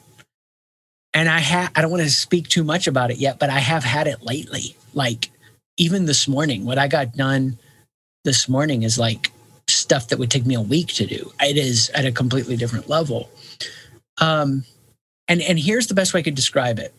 And 1.14 1.28
I 1.28 1.40
have 1.40 1.72
I 1.76 1.82
don't 1.82 1.90
want 1.90 2.02
to 2.04 2.10
speak 2.10 2.48
too 2.48 2.64
much 2.64 2.86
about 2.86 3.10
it 3.10 3.18
yet, 3.18 3.38
but 3.38 3.50
I 3.50 3.58
have 3.60 3.84
had 3.84 4.06
it 4.06 4.22
lately. 4.22 4.76
Like 4.94 5.30
even 5.76 6.06
this 6.06 6.28
morning, 6.28 6.64
what 6.64 6.78
I 6.78 6.88
got 6.88 7.16
done 7.16 7.58
this 8.24 8.48
morning 8.48 8.82
is 8.82 8.98
like 8.98 9.32
stuff 9.68 10.08
that 10.08 10.18
would 10.18 10.30
take 10.30 10.46
me 10.46 10.54
a 10.54 10.60
week 10.60 10.88
to 10.88 11.06
do. 11.06 11.32
It 11.40 11.56
is 11.56 11.90
at 11.90 12.04
a 12.06 12.12
completely 12.12 12.56
different 12.56 12.88
level. 12.88 13.30
Um, 14.20 14.64
and 15.30 15.42
and 15.42 15.58
here's 15.58 15.88
the 15.88 15.94
best 15.94 16.14
way 16.14 16.20
I 16.20 16.24
could 16.24 16.36
describe 16.36 16.80
it. 16.80 16.94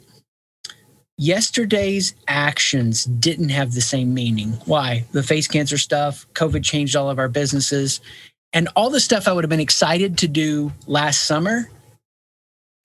Yesterday's 1.17 2.15
actions 2.27 3.05
didn't 3.05 3.49
have 3.49 3.73
the 3.75 3.81
same 3.81 4.15
meaning. 4.15 4.53
Why? 4.65 5.05
The 5.11 5.23
face 5.23 5.47
cancer 5.47 5.77
stuff, 5.77 6.25
COVID 6.33 6.63
changed 6.63 6.95
all 6.95 7.11
of 7.11 7.19
our 7.19 7.29
businesses, 7.29 8.01
and 8.53 8.69
all 8.75 8.89
the 8.89 9.01
stuff 9.01 9.27
I 9.27 9.33
would 9.33 9.43
have 9.43 9.49
been 9.51 9.59
excited 9.61 10.19
to 10.19 10.29
do 10.29 10.73
last 10.87 11.25
summer 11.25 11.69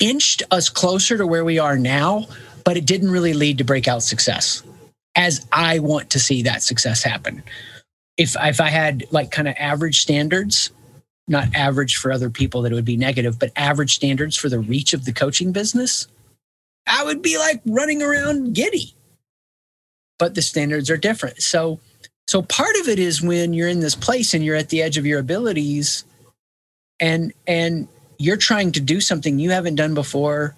inched 0.01 0.43
us 0.51 0.69
closer 0.69 1.19
to 1.19 1.27
where 1.27 1.45
we 1.45 1.59
are 1.59 1.79
now, 1.79 2.27
but 2.65 2.77
it 2.77 2.87
didn't 2.87 3.11
really 3.11 3.35
lead 3.35 3.59
to 3.59 3.65
breakout 3.65 4.03
success 4.03 4.63
as 5.17 5.47
I 5.53 5.79
want 5.81 6.11
to 6.11 6.21
see 6.21 6.43
that 6.43 6.63
success 6.63 7.03
happen. 7.03 7.43
If 8.19 8.37
if 8.41 8.61
I 8.61 8.69
had 8.69 9.05
like 9.11 9.31
kind 9.31 9.49
of 9.49 9.55
average 9.59 10.01
standards, 10.03 10.71
not 11.29 11.55
average 11.55 11.97
for 11.97 12.13
other 12.13 12.31
people 12.31 12.63
that 12.63 12.73
it 12.73 12.75
would 12.75 12.85
be 12.85 12.97
negative, 12.97 13.39
but 13.39 13.53
average 13.57 13.95
standards 13.97 14.37
for 14.37 14.49
the 14.49 14.61
reach 14.61 14.95
of 14.95 15.05
the 15.05 15.13
coaching 15.13 15.53
business, 15.53 16.07
I 16.87 17.05
would 17.05 17.23
be 17.23 17.39
like 17.39 17.61
running 17.67 18.03
around 18.03 18.55
giddy. 18.55 18.95
But 20.19 20.35
the 20.35 20.43
standards 20.43 20.89
are 20.89 20.97
different. 20.97 21.43
So 21.43 21.81
so 22.29 22.43
part 22.43 22.75
of 22.81 22.89
it 22.89 22.99
is 22.99 23.23
when 23.23 23.53
you're 23.53 23.69
in 23.69 23.81
this 23.81 23.95
place 23.95 24.35
and 24.35 24.45
you're 24.45 24.57
at 24.57 24.69
the 24.71 24.83
edge 24.83 24.99
of 24.99 25.07
your 25.07 25.21
abilities 25.21 26.05
and 26.99 27.33
and 27.47 27.89
you're 28.19 28.37
trying 28.37 28.73
to 28.73 28.81
do 28.81 29.01
something 29.01 29.39
you 29.39 29.51
haven't 29.51 29.75
done 29.75 29.95
before, 29.95 30.57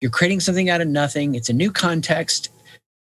you're 0.00 0.10
creating 0.10 0.40
something 0.40 0.68
out 0.68 0.80
of 0.80 0.88
nothing, 0.88 1.34
it's 1.34 1.48
a 1.48 1.54
new 1.54 1.72
context. 1.72 2.50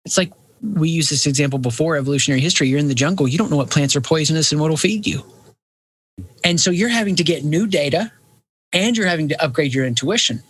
It's 0.04 0.16
like 0.16 0.32
we 0.62 0.88
use 0.88 1.10
this 1.10 1.26
example 1.26 1.58
before 1.58 1.96
evolutionary 1.96 2.40
history. 2.40 2.68
You're 2.68 2.78
in 2.78 2.88
the 2.88 2.94
jungle, 2.94 3.28
you 3.28 3.36
don't 3.36 3.50
know 3.50 3.56
what 3.56 3.70
plants 3.70 3.96
are 3.96 4.00
poisonous 4.00 4.52
and 4.52 4.60
what 4.60 4.70
will 4.70 4.76
feed 4.76 5.06
you. 5.06 5.24
And 6.44 6.60
so 6.60 6.70
you're 6.70 6.88
having 6.88 7.16
to 7.16 7.24
get 7.24 7.44
new 7.44 7.66
data 7.66 8.12
and 8.72 8.96
you're 8.96 9.06
having 9.06 9.28
to 9.28 9.44
upgrade 9.44 9.74
your 9.74 9.84
intuition. 9.84 10.42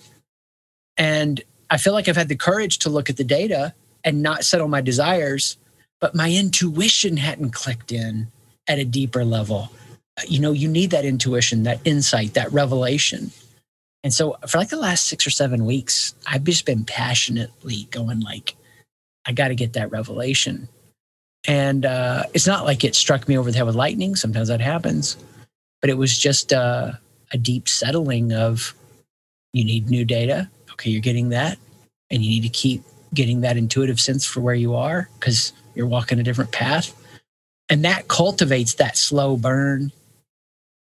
And 0.96 1.42
I 1.70 1.78
feel 1.78 1.92
like 1.92 2.08
I've 2.08 2.16
had 2.16 2.28
the 2.28 2.36
courage 2.36 2.78
to 2.80 2.90
look 2.90 3.10
at 3.10 3.16
the 3.16 3.24
data 3.24 3.74
and 4.04 4.22
not 4.22 4.44
settle 4.44 4.68
my 4.68 4.80
desires, 4.80 5.56
but 6.00 6.14
my 6.14 6.30
intuition 6.30 7.16
hadn't 7.16 7.50
clicked 7.50 7.92
in 7.92 8.28
at 8.68 8.78
a 8.78 8.84
deeper 8.84 9.24
level. 9.24 9.70
You 10.26 10.40
know, 10.40 10.52
you 10.52 10.68
need 10.68 10.90
that 10.90 11.04
intuition, 11.04 11.64
that 11.64 11.80
insight, 11.84 12.34
that 12.34 12.52
revelation. 12.52 13.32
And 14.04 14.14
so 14.14 14.36
for 14.46 14.58
like 14.58 14.68
the 14.68 14.76
last 14.76 15.08
six 15.08 15.26
or 15.26 15.30
seven 15.30 15.66
weeks, 15.66 16.14
I've 16.26 16.44
just 16.44 16.64
been 16.64 16.84
passionately 16.84 17.88
going 17.90 18.20
like, 18.20 18.54
I 19.26 19.32
got 19.32 19.48
to 19.48 19.54
get 19.56 19.72
that 19.72 19.90
revelation. 19.90 20.68
And 21.48 21.84
uh, 21.84 22.24
it's 22.32 22.46
not 22.46 22.64
like 22.64 22.84
it 22.84 22.94
struck 22.94 23.28
me 23.28 23.36
over 23.36 23.50
the 23.50 23.56
head 23.56 23.66
with 23.66 23.74
lightning. 23.74 24.14
Sometimes 24.14 24.48
that 24.48 24.60
happens, 24.60 25.16
but 25.80 25.90
it 25.90 25.98
was 25.98 26.16
just 26.16 26.52
uh, 26.52 26.92
a 27.32 27.38
deep 27.38 27.68
settling 27.68 28.32
of 28.32 28.74
you 29.52 29.64
need 29.64 29.90
new 29.90 30.04
data. 30.04 30.48
Okay, 30.72 30.90
you're 30.90 31.00
getting 31.00 31.30
that, 31.30 31.58
and 32.10 32.22
you 32.22 32.30
need 32.30 32.42
to 32.42 32.48
keep 32.48 32.82
getting 33.14 33.40
that 33.40 33.56
intuitive 33.56 34.00
sense 34.00 34.26
for 34.26 34.40
where 34.40 34.54
you 34.54 34.74
are 34.74 35.08
because 35.18 35.52
you're 35.74 35.86
walking 35.86 36.18
a 36.18 36.22
different 36.22 36.52
path. 36.52 36.94
And 37.68 37.84
that 37.84 38.08
cultivates 38.08 38.74
that 38.74 38.96
slow 38.96 39.36
burn 39.36 39.90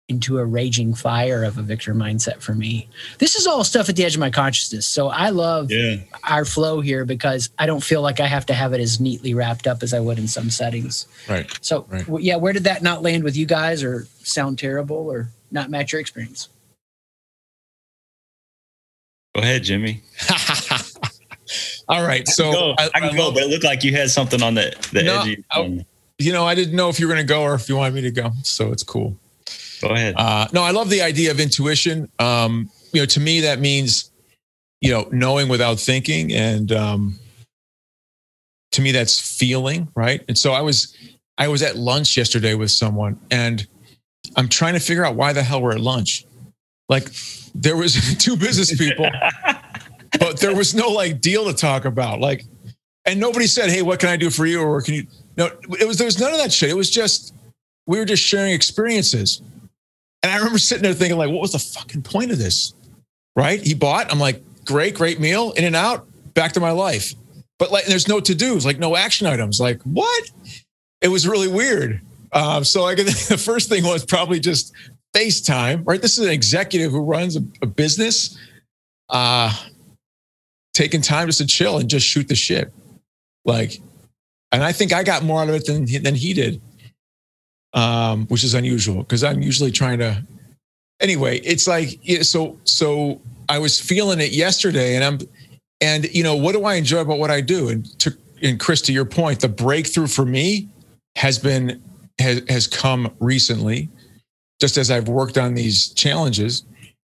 into 0.10 0.38
a 0.38 0.46
raging 0.46 0.94
fire 0.94 1.44
of 1.44 1.58
a 1.58 1.62
victor 1.62 1.96
mindset 1.96 2.42
for 2.42 2.54
me. 2.54 2.90
This 3.20 3.36
is 3.36 3.48
all 3.48 3.64
stuff 3.64 3.88
at 3.88 3.96
the 3.96 4.04
edge 4.04 4.16
of 4.16 4.20
my 4.20 4.30
consciousness. 4.30 4.86
So 4.86 5.08
I 5.08 5.30
love 5.30 5.72
yeah. 5.72 5.96
our 6.26 6.44
flow 6.44 6.82
here 6.82 7.06
because 7.06 7.50
I 7.58 7.66
don't 7.66 7.82
feel 7.84 8.02
like 8.02 8.20
I 8.20 8.28
have 8.28 8.46
to 8.48 8.54
have 8.54 8.74
it 8.74 8.82
as 8.82 9.00
neatly 9.00 9.34
wrapped 9.34 9.66
up 9.66 9.82
as 9.82 9.94
I 9.94 10.02
would 10.02 10.20
in 10.20 10.28
some 10.28 10.50
settings. 10.50 11.08
Right. 11.30 11.50
So 11.62 11.86
right. 11.90 12.06
W- 12.06 12.26
yeah, 12.26 12.36
where 12.36 12.52
did 12.52 12.66
that 12.66 12.84
not 12.84 13.02
land 13.02 13.24
with 13.24 13.38
you 13.38 13.46
guys 13.46 13.82
or 13.82 14.06
sound 14.24 14.60
terrible 14.60 14.98
or 14.98 15.30
not 15.52 15.70
match 15.70 15.94
your 15.94 16.02
experience? 16.02 16.50
Go 19.34 19.42
ahead, 19.42 19.64
Jimmy. 19.64 20.04
all 21.88 22.06
right. 22.06 22.28
So 22.28 22.50
I 22.50 22.52
can 22.52 22.60
go, 22.60 22.76
I, 22.78 22.90
I 22.94 23.00
can 23.00 23.16
go 23.16 23.32
but 23.32 23.44
it 23.44 23.50
looked 23.50 23.64
like 23.64 23.86
you 23.86 23.94
had 23.94 24.10
something 24.10 24.44
on 24.44 24.56
the, 24.56 24.76
the 24.92 25.04
no, 25.04 25.22
edge. 25.22 25.44
I, 25.50 25.60
oh, 25.60 25.80
you 26.20 26.34
know, 26.34 26.46
I 26.46 26.56
didn't 26.56 26.76
know 26.76 26.90
if 26.90 27.00
you 27.00 27.08
were 27.08 27.14
going 27.14 27.26
to 27.26 27.34
go 27.34 27.42
or 27.42 27.56
if 27.56 27.70
you 27.70 27.78
wanted 27.78 27.96
me 27.96 28.02
to 28.02 28.12
go. 28.12 28.32
So 28.44 28.72
it's 28.74 28.84
cool. 28.84 29.18
Go 29.84 29.94
ahead. 29.94 30.16
Uh, 30.18 30.48
no, 30.54 30.64
I 30.64 30.72
love 30.72 30.90
the 30.90 31.02
idea 31.02 31.32
of 31.32 31.40
intuition. 31.40 32.10
Um, 32.20 32.70
you 32.94 33.02
know, 33.02 33.06
to 33.06 33.20
me, 33.20 33.42
that 33.42 33.60
means, 33.60 34.12
you 34.82 34.92
know, 34.92 35.08
knowing 35.12 35.50
without 35.50 35.80
thinking. 35.80 36.32
And 36.32 36.72
um, 36.72 37.20
to 38.72 38.82
me, 38.82 38.92
that's 38.92 39.20
feeling, 39.38 39.90
right? 39.96 40.24
And 40.28 40.38
so 40.38 40.54
I 40.54 40.62
was, 40.62 40.96
I 41.38 41.48
was 41.48 41.62
at 41.64 41.76
lunch 41.76 42.16
yesterday 42.16 42.54
with 42.54 42.72
someone 42.72 43.20
and 43.32 43.66
I'm 44.36 44.48
trying 44.48 44.74
to 44.74 44.80
figure 44.80 45.06
out 45.06 45.16
why 45.16 45.34
the 45.34 45.44
hell 45.44 45.62
we're 45.62 45.74
at 45.74 45.82
lunch. 45.82 46.26
Like 46.90 47.10
there 47.56 47.76
was 47.76 48.16
two 48.20 48.38
business 48.38 48.76
people, 48.78 49.10
but 50.20 50.40
there 50.40 50.56
was 50.56 50.74
no 50.74 50.90
like 50.90 51.22
deal 51.22 51.46
to 51.46 51.54
talk 51.54 51.86
about. 51.86 52.20
Like, 52.20 52.46
and 53.06 53.20
nobody 53.20 53.48
said, 53.48 53.70
Hey, 53.70 53.82
what 53.82 54.00
can 54.00 54.10
I 54.10 54.18
do 54.18 54.30
for 54.30 54.46
you? 54.46 54.62
Or 54.62 54.82
can 54.82 54.94
you, 54.94 55.08
no, 55.36 55.48
it 55.80 55.88
was, 55.88 55.98
there 55.98 56.06
was 56.06 56.20
none 56.20 56.32
of 56.32 56.40
that 56.40 56.54
shit. 56.54 56.70
It 56.70 56.76
was 56.78 56.90
just, 56.90 57.34
we 57.86 58.00
were 58.00 58.06
just 58.06 58.24
sharing 58.24 58.54
experiences. 58.54 59.42
And 60.24 60.32
I 60.32 60.38
remember 60.38 60.58
sitting 60.58 60.84
there 60.84 60.94
thinking, 60.94 61.18
like, 61.18 61.30
what 61.30 61.42
was 61.42 61.52
the 61.52 61.60
fucking 61.60 62.02
point 62.02 62.32
of 62.32 62.38
this? 62.38 62.74
Right? 63.36 63.62
He 63.62 63.74
bought. 63.74 64.12
I'm 64.12 64.20
like, 64.20 64.42
great, 64.66 64.96
great 64.96 65.20
meal, 65.20 65.52
in 65.52 65.66
and 65.66 65.76
out, 65.76 66.08
back 66.34 66.54
to 66.54 66.62
my 66.62 66.72
life. 66.72 67.14
But 67.60 67.72
like, 67.72 67.86
there's 67.86 68.08
no 68.08 68.20
to 68.22 68.34
dos, 68.34 68.66
like 68.66 68.80
no 68.80 68.96
action 68.96 69.28
items. 69.28 69.60
Like, 69.60 69.82
what? 69.84 70.24
It 71.02 71.10
was 71.10 71.28
really 71.28 71.50
weird. 71.50 72.02
Um, 72.32 72.64
so 72.64 72.86
I 72.86 72.96
the 72.96 73.42
first 73.44 73.70
thing 73.70 73.84
was 73.84 74.06
probably 74.06 74.40
just 74.40 74.74
FaceTime, 75.16 75.84
right? 75.86 76.02
This 76.02 76.18
is 76.18 76.26
an 76.26 76.32
executive 76.32 76.92
who 76.92 77.02
runs 77.02 77.36
a, 77.36 77.44
a 77.62 77.68
business, 77.68 78.38
uh, 79.10 79.54
taking 80.74 81.02
time 81.02 81.28
just 81.28 81.40
to 81.40 81.46
chill 81.46 81.78
and 81.78 81.90
just 81.90 82.08
shoot 82.08 82.28
the 82.28 82.36
shit. 82.36 82.74
Like, 83.46 83.80
and 84.52 84.64
I 84.64 84.72
think 84.72 84.94
I 84.94 85.04
got 85.04 85.24
more 85.24 85.42
out 85.42 85.50
of 85.50 85.56
it 85.56 85.66
than 85.66 85.86
than 86.04 86.16
he 86.16 86.34
did 86.34 86.62
um, 87.74 88.28
which 88.28 88.44
is 88.44 88.54
unusual 88.54 88.98
because 88.98 89.24
I'm 89.24 89.42
usually 89.42 89.72
trying 89.72 90.00
to. 90.00 90.24
Anyway, 91.00 91.40
it's 91.40 91.68
like 91.68 92.00
so. 92.22 92.58
So 92.64 93.22
I 93.50 93.60
was 93.60 93.80
feeling 93.80 94.20
it 94.20 94.32
yesterday, 94.32 94.96
and 94.96 95.04
I'm, 95.04 95.20
and 95.82 96.06
you 96.14 96.24
know, 96.24 96.36
what 96.36 96.54
do 96.54 96.66
I 96.66 96.76
enjoy 96.76 97.00
about 97.00 97.20
what 97.20 97.32
I 97.32 97.42
do? 97.42 97.70
And 97.70 98.00
to 98.00 98.16
and 98.42 98.60
Chris, 98.60 98.82
to 98.84 98.94
your 98.94 99.06
point, 99.06 99.40
the 99.40 99.50
breakthrough 99.50 100.08
for 100.08 100.26
me 100.26 100.70
has 101.16 101.40
been 101.40 101.82
has 102.20 102.42
has 102.48 102.68
come 102.68 103.14
recently, 103.20 103.90
just 104.62 104.78
as 104.78 104.92
I've 104.92 105.08
worked 105.08 105.38
on 105.38 105.56
these 105.56 105.90
challenges, 105.94 106.64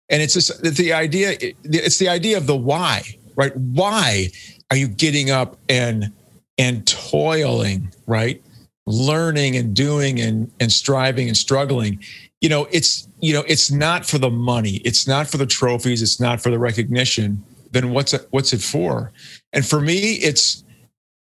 and 0.10 0.22
it's 0.22 0.34
just 0.34 0.62
the 0.64 0.94
idea. 0.94 1.36
It's 1.64 1.98
the 1.98 2.10
idea 2.10 2.38
of 2.38 2.48
the 2.48 2.56
why, 2.56 3.04
right? 3.36 3.56
Why 3.56 4.30
are 4.70 4.78
you 4.78 4.88
getting 4.88 5.32
up 5.32 5.58
and 5.68 6.12
and 6.58 6.86
toiling, 6.86 7.92
right? 8.06 8.42
Learning 8.90 9.56
and 9.56 9.76
doing 9.76 10.20
and 10.20 10.52
and 10.60 10.72
striving 10.72 11.28
and 11.28 11.38
struggling. 11.38 12.00
You 12.42 12.50
know 12.50 12.68
it's 12.72 13.08
you 13.20 13.34
know 13.34 13.44
it's 13.48 13.72
not 13.72 14.06
for 14.06 14.18
the 14.18 14.30
money. 14.30 14.78
It's 14.84 15.08
not 15.08 15.28
for 15.28 15.38
the 15.38 15.46
trophies. 15.46 16.02
It's 16.02 16.20
not 16.20 16.42
for 16.42 16.50
the 16.50 16.60
recognition. 16.60 17.44
Then 17.72 17.92
what's 17.92 18.14
it 18.14 18.28
what's 18.32 18.52
it 18.52 18.62
for? 18.62 19.12
And 19.54 19.66
for 19.66 19.80
me 19.80 20.14
it's 20.16 20.64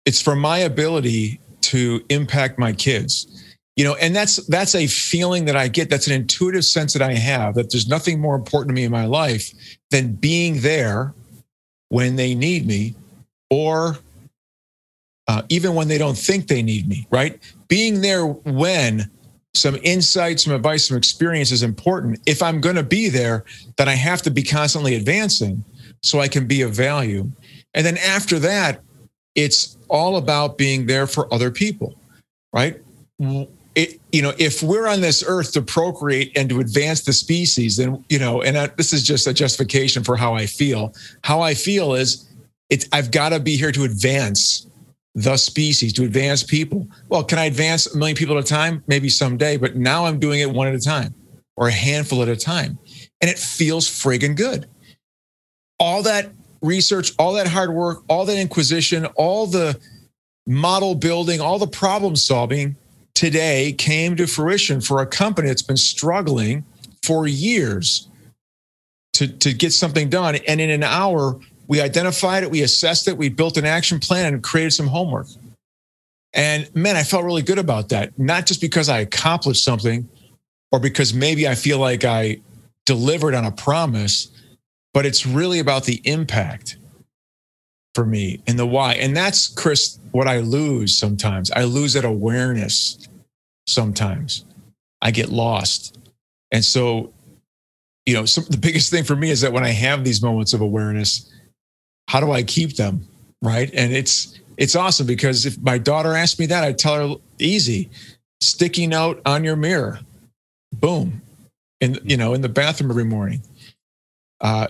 it's 0.05 0.21
for 0.21 0.35
my 0.35 0.59
ability 0.59 1.41
to 1.63 2.05
impact 2.09 2.59
my 2.59 2.73
kids. 2.73 3.29
You 3.77 3.85
know 3.85 3.95
and 3.95 4.15
that's 4.15 4.45
that's 4.49 4.75
a 4.75 4.87
feeling 4.87 5.45
that 5.47 5.57
i 5.57 5.69
get. 5.69 5.89
That's 5.89 6.09
an 6.09 6.15
intuitive 6.15 6.65
sense 6.65 6.93
that 6.93 7.03
i 7.03 7.15
have 7.15 7.55
that 7.55 7.71
there's 7.71 7.89
nothing 7.89 8.21
more 8.21 8.35
important 8.35 8.71
to 8.71 8.75
me 8.75 8.85
in 8.85 8.93
my 8.93 9.07
life 9.07 9.53
than 9.91 10.15
being 10.15 10.61
there 10.61 11.15
when 11.89 12.17
they 12.17 12.35
need 12.35 12.67
me 12.67 12.95
or 13.51 13.99
uh, 15.29 15.43
even 15.49 15.75
when 15.75 15.89
they 15.89 15.99
don't 15.99 16.19
think 16.19 16.49
they 16.49 16.63
need 16.63 16.89
me, 16.89 17.07
right? 17.11 17.41
Being 17.69 18.01
there 18.01 18.27
when 18.27 19.11
some 19.55 19.79
insight, 19.83 20.41
some 20.41 20.53
advice, 20.53 20.89
some 20.89 20.97
experience 20.97 21.53
is 21.53 21.63
important. 21.63 22.19
If 22.27 22.43
I'm 22.43 22.61
going 22.61 22.77
to 22.77 22.83
be 22.83 23.09
there, 23.09 23.45
then 23.77 23.89
I 23.89 23.95
have 23.95 24.23
to 24.23 24.31
be 24.31 24.43
constantly 24.43 24.95
advancing 24.95 25.65
so 26.03 26.21
I 26.21 26.29
can 26.29 26.47
be 26.47 26.63
of 26.63 26.73
value. 26.73 27.31
And 27.75 27.87
then 27.87 27.99
after 27.99 28.39
that, 28.41 28.83
it's 29.35 29.77
all 29.89 30.17
about 30.17 30.59
being 30.59 30.87
there 30.87 31.07
for 31.07 31.33
other 31.33 31.51
people, 31.51 31.95
right? 32.53 32.81
It, 33.75 34.01
you 34.11 34.21
know, 34.21 34.33
if 34.39 34.63
we're 34.63 34.87
on 34.87 35.01
this 35.01 35.23
earth 35.27 35.53
to 35.53 35.63
procreate 35.63 36.37
and 36.37 36.49
to 36.51 36.61
advance 36.61 37.03
the 37.03 37.13
species, 37.13 37.77
then, 37.77 38.05
you 38.09 38.19
know, 38.19 38.43
and 38.43 38.59
I, 38.59 38.67
this 38.67 38.93
is 38.93 39.03
just 39.03 39.27
a 39.27 39.33
justification 39.33 40.03
for 40.05 40.17
how 40.17 40.35
I 40.35 40.47
feel. 40.47 40.93
How 41.23 41.41
I 41.41 41.55
feel 41.55 41.95
is 41.95 42.29
it's, 42.69 42.87
I've 42.93 43.11
got 43.11 43.31
to 43.31 43.41
be 43.41 43.57
here 43.57 43.73
to 43.73 43.85
advance 43.85 44.67
the 45.15 45.37
species, 45.37 45.93
to 45.93 46.05
advance 46.05 46.43
people. 46.43 46.89
Well, 47.09 47.23
can 47.23 47.39
I 47.39 47.45
advance 47.45 47.93
a 47.93 47.97
million 47.97 48.17
people 48.17 48.39
at 48.39 48.45
a 48.45 48.47
time? 48.47 48.83
Maybe 48.87 49.09
someday, 49.09 49.57
but 49.57 49.77
now 49.77 50.07
I'm 50.07 50.19
doing 50.19 50.41
it 50.41 50.51
one 50.51 50.69
at 50.69 50.75
a 50.75 50.81
time 50.81 51.15
or 51.57 51.69
a 51.69 51.73
handful 51.73 52.23
at 52.23 52.29
a 52.29 52.37
time. 52.37 52.79
And 53.21 53.31
it 53.31 53.39
feels 53.39 53.89
friggin' 53.89 54.37
good. 54.37 54.67
All 55.79 56.03
that 56.05 56.31
research, 56.63 57.13
all 57.19 57.35
that 57.35 57.47
hard 57.47 57.75
work, 57.75 58.05
all 58.09 58.25
that 58.25 58.39
inquisition, 58.39 59.05
all 59.17 59.47
the 59.47 59.79
model 60.47 60.95
building, 60.95 61.41
all 61.41 61.59
the 61.59 61.67
problem 61.67 62.17
solving 62.17 62.77
today 63.15 63.73
came 63.73 64.17
to 64.17 64.27
fruition 64.27 64.81
for 64.81 65.03
a 65.03 65.07
company 65.07 65.49
that's 65.49 65.63
been 65.63 65.77
struggling 65.77 66.65
for 67.03 67.27
years 67.27 68.09
to, 69.13 69.29
to 69.29 69.53
get 69.53 69.73
something 69.73 70.09
done. 70.09 70.37
And 70.49 70.61
in 70.61 70.71
an 70.71 70.83
hour, 70.83 71.39
we 71.73 71.81
identified 71.81 72.43
it, 72.43 72.51
we 72.51 72.61
assessed 72.61 73.09
it, 73.09 73.17
we 73.17 73.31
built 73.31 73.57
an 73.57 73.65
action 73.65 73.99
plan 73.99 74.35
and 74.35 74.43
created 74.43 74.73
some 74.73 74.87
homework. 74.87 75.27
And 76.35 76.69
man, 76.77 76.97
I 76.97 77.03
felt 77.03 77.25
really 77.25 77.41
good 77.41 77.59
about 77.59 77.89
that. 77.89 78.19
Not 78.19 78.45
just 78.45 78.61
because 78.61 78.91
I 78.91 78.99
accomplished 78.99 79.65
something 79.65 80.07
or 80.71 80.81
because 80.81 81.15
maybe 81.15 81.49
I 81.49 81.55
feel 81.55 81.79
like 81.79 82.05
I 82.05 82.43
delivered 82.85 83.33
on 83.33 83.47
a 83.47 83.51
promise, 83.51 84.31
but 84.93 85.07
it's 85.07 85.25
really 85.25 85.61
about 85.61 85.85
the 85.85 86.03
impact 86.05 86.77
for 87.95 88.05
me 88.05 88.43
and 88.47 88.59
the 88.59 88.67
why. 88.67 88.93
And 88.93 89.17
that's, 89.17 89.49
Chris, 89.49 89.99
what 90.11 90.29
I 90.29 90.41
lose 90.41 90.95
sometimes. 90.99 91.51
I 91.53 91.65
lose 91.65 91.95
that 91.95 92.05
awareness 92.05 93.09
sometimes. 93.67 94.45
I 95.01 95.11
get 95.11 95.31
lost. 95.31 95.99
And 96.51 96.63
so, 96.63 97.15
you 98.05 98.13
know, 98.13 98.27
some, 98.27 98.45
the 98.51 98.59
biggest 98.59 98.91
thing 98.91 99.05
for 99.05 99.17
me 99.17 99.31
is 99.31 99.41
that 99.41 99.55
when 99.55 99.65
I 99.65 99.71
have 99.71 100.05
these 100.05 100.21
moments 100.21 100.53
of 100.53 100.61
awareness, 100.61 101.31
how 102.09 102.21
do 102.21 102.31
I 102.33 102.43
keep 102.43 102.77
them? 102.77 103.07
Right. 103.41 103.71
And 103.75 103.93
it's, 103.93 104.39
it's 104.57 104.77
awesome 104.77 105.07
because 105.07 105.47
if 105.47 105.59
my 105.61 105.79
daughter 105.79 106.15
asked 106.15 106.39
me 106.39 106.47
that, 106.47 106.65
I'd 106.65 106.79
tell 106.79 107.09
her 107.09 107.17
easy 107.39 107.91
sticky 108.41 108.87
note 108.87 109.21
on 109.25 109.45
your 109.45 109.57
mirror, 109.57 110.01
boom. 110.73 111.23
And, 111.81 112.01
you 112.05 112.17
know, 112.17 112.35
in 112.35 112.43
the 112.43 112.49
bathroom 112.49 112.91
every 112.91 113.05
morning, 113.05 113.43
uh, 114.41 114.69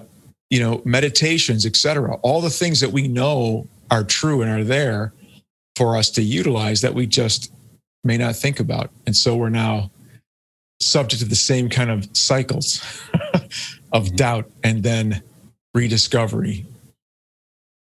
you 0.51 0.61
know, 0.61 0.83
meditations, 0.85 1.67
etc. 1.67 2.15
All 2.17 2.41
the 2.41 2.51
things 2.51 2.81
that 2.81 2.91
we 2.91 3.09
know 3.09 3.67
are 3.91 4.05
true 4.05 4.43
and 4.43 4.51
are 4.51 4.65
there. 4.65 5.13
for 5.75 5.97
us 5.97 6.11
to 6.11 6.23
utilize 6.23 6.83
that 6.83 6.93
we 6.93 7.07
just 7.07 7.51
may 8.05 8.19
not 8.19 8.37
think 8.37 8.61
about. 8.61 8.91
And 9.07 9.17
so 9.17 9.35
we're 9.35 9.49
now 9.49 9.91
subject 10.81 11.23
to 11.23 11.29
the 11.29 11.35
same 11.35 11.71
kind 11.71 11.91
of 11.91 12.15
cycles 12.15 12.83
of 13.93 14.05
mm-hmm. 14.05 14.17
doubt 14.17 14.51
and 14.63 14.83
then 14.83 15.23
rediscovery. 15.75 16.67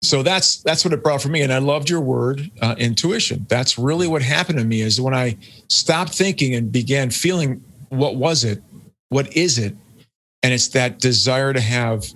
So 0.02 0.22
that's 0.22 0.62
that's 0.62 0.84
what 0.84 0.94
it 0.94 1.02
brought 1.02 1.20
for 1.22 1.28
me, 1.28 1.42
and 1.42 1.52
I 1.52 1.58
loved 1.58 1.90
your 1.90 2.00
word, 2.00 2.50
uh, 2.62 2.76
intuition. 2.78 3.46
That's 3.48 3.78
really 3.78 4.06
what 4.06 4.22
happened 4.22 4.58
to 4.58 4.64
me. 4.64 4.80
Is 4.80 5.00
when 5.00 5.14
I 5.14 5.36
stopped 5.68 6.14
thinking 6.14 6.54
and 6.54 6.70
began 6.70 7.10
feeling, 7.10 7.64
what 7.88 8.16
was 8.16 8.44
it? 8.44 8.62
What 9.08 9.36
is 9.36 9.58
it? 9.58 9.74
And 10.42 10.54
it's 10.54 10.68
that 10.68 11.00
desire 11.00 11.52
to 11.52 11.60
have 11.60 12.06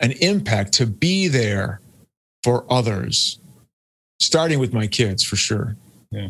an 0.00 0.12
impact, 0.20 0.72
to 0.74 0.86
be 0.86 1.28
there 1.28 1.80
for 2.42 2.64
others, 2.68 3.38
starting 4.18 4.58
with 4.58 4.72
my 4.72 4.88
kids 4.88 5.22
for 5.22 5.36
sure. 5.36 5.76
Yeah. 6.10 6.28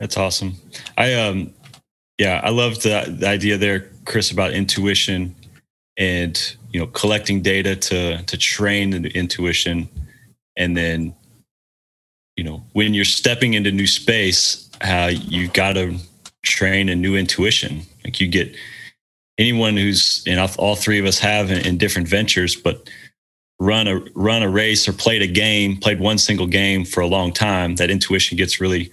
That's 0.00 0.16
awesome. 0.16 0.56
I 0.98 1.14
um 1.14 1.54
yeah, 2.18 2.40
I 2.44 2.50
love 2.50 2.82
the, 2.82 3.16
the 3.18 3.26
idea 3.26 3.56
there, 3.56 3.90
Chris, 4.04 4.30
about 4.30 4.52
intuition 4.52 5.34
and 5.96 6.56
you 6.72 6.80
know 6.80 6.86
collecting 6.86 7.42
data 7.42 7.76
to 7.76 8.22
to 8.22 8.36
train 8.36 8.90
the 8.90 9.08
intuition, 9.10 9.88
and 10.56 10.76
then 10.76 11.14
you 12.36 12.44
know 12.44 12.62
when 12.72 12.94
you're 12.94 13.04
stepping 13.04 13.54
into 13.54 13.70
new 13.70 13.86
space, 13.86 14.70
how 14.80 15.06
you 15.06 15.48
got 15.48 15.74
to 15.74 15.96
train 16.42 16.88
a 16.88 16.94
new 16.94 17.16
intuition. 17.16 17.82
Like 18.04 18.20
you 18.20 18.28
get 18.28 18.54
anyone 19.38 19.76
who's 19.76 20.24
and 20.26 20.40
all 20.58 20.76
three 20.76 20.98
of 20.98 21.06
us 21.06 21.18
have 21.18 21.50
in, 21.50 21.66
in 21.66 21.78
different 21.78 22.08
ventures, 22.08 22.56
but 22.56 22.88
run 23.60 23.86
a 23.86 24.00
run 24.14 24.42
a 24.42 24.48
race 24.48 24.88
or 24.88 24.92
played 24.92 25.22
a 25.22 25.26
game, 25.26 25.76
played 25.76 26.00
one 26.00 26.18
single 26.18 26.46
game 26.46 26.84
for 26.84 27.00
a 27.00 27.06
long 27.06 27.32
time, 27.32 27.76
that 27.76 27.90
intuition 27.90 28.36
gets 28.36 28.60
really, 28.60 28.90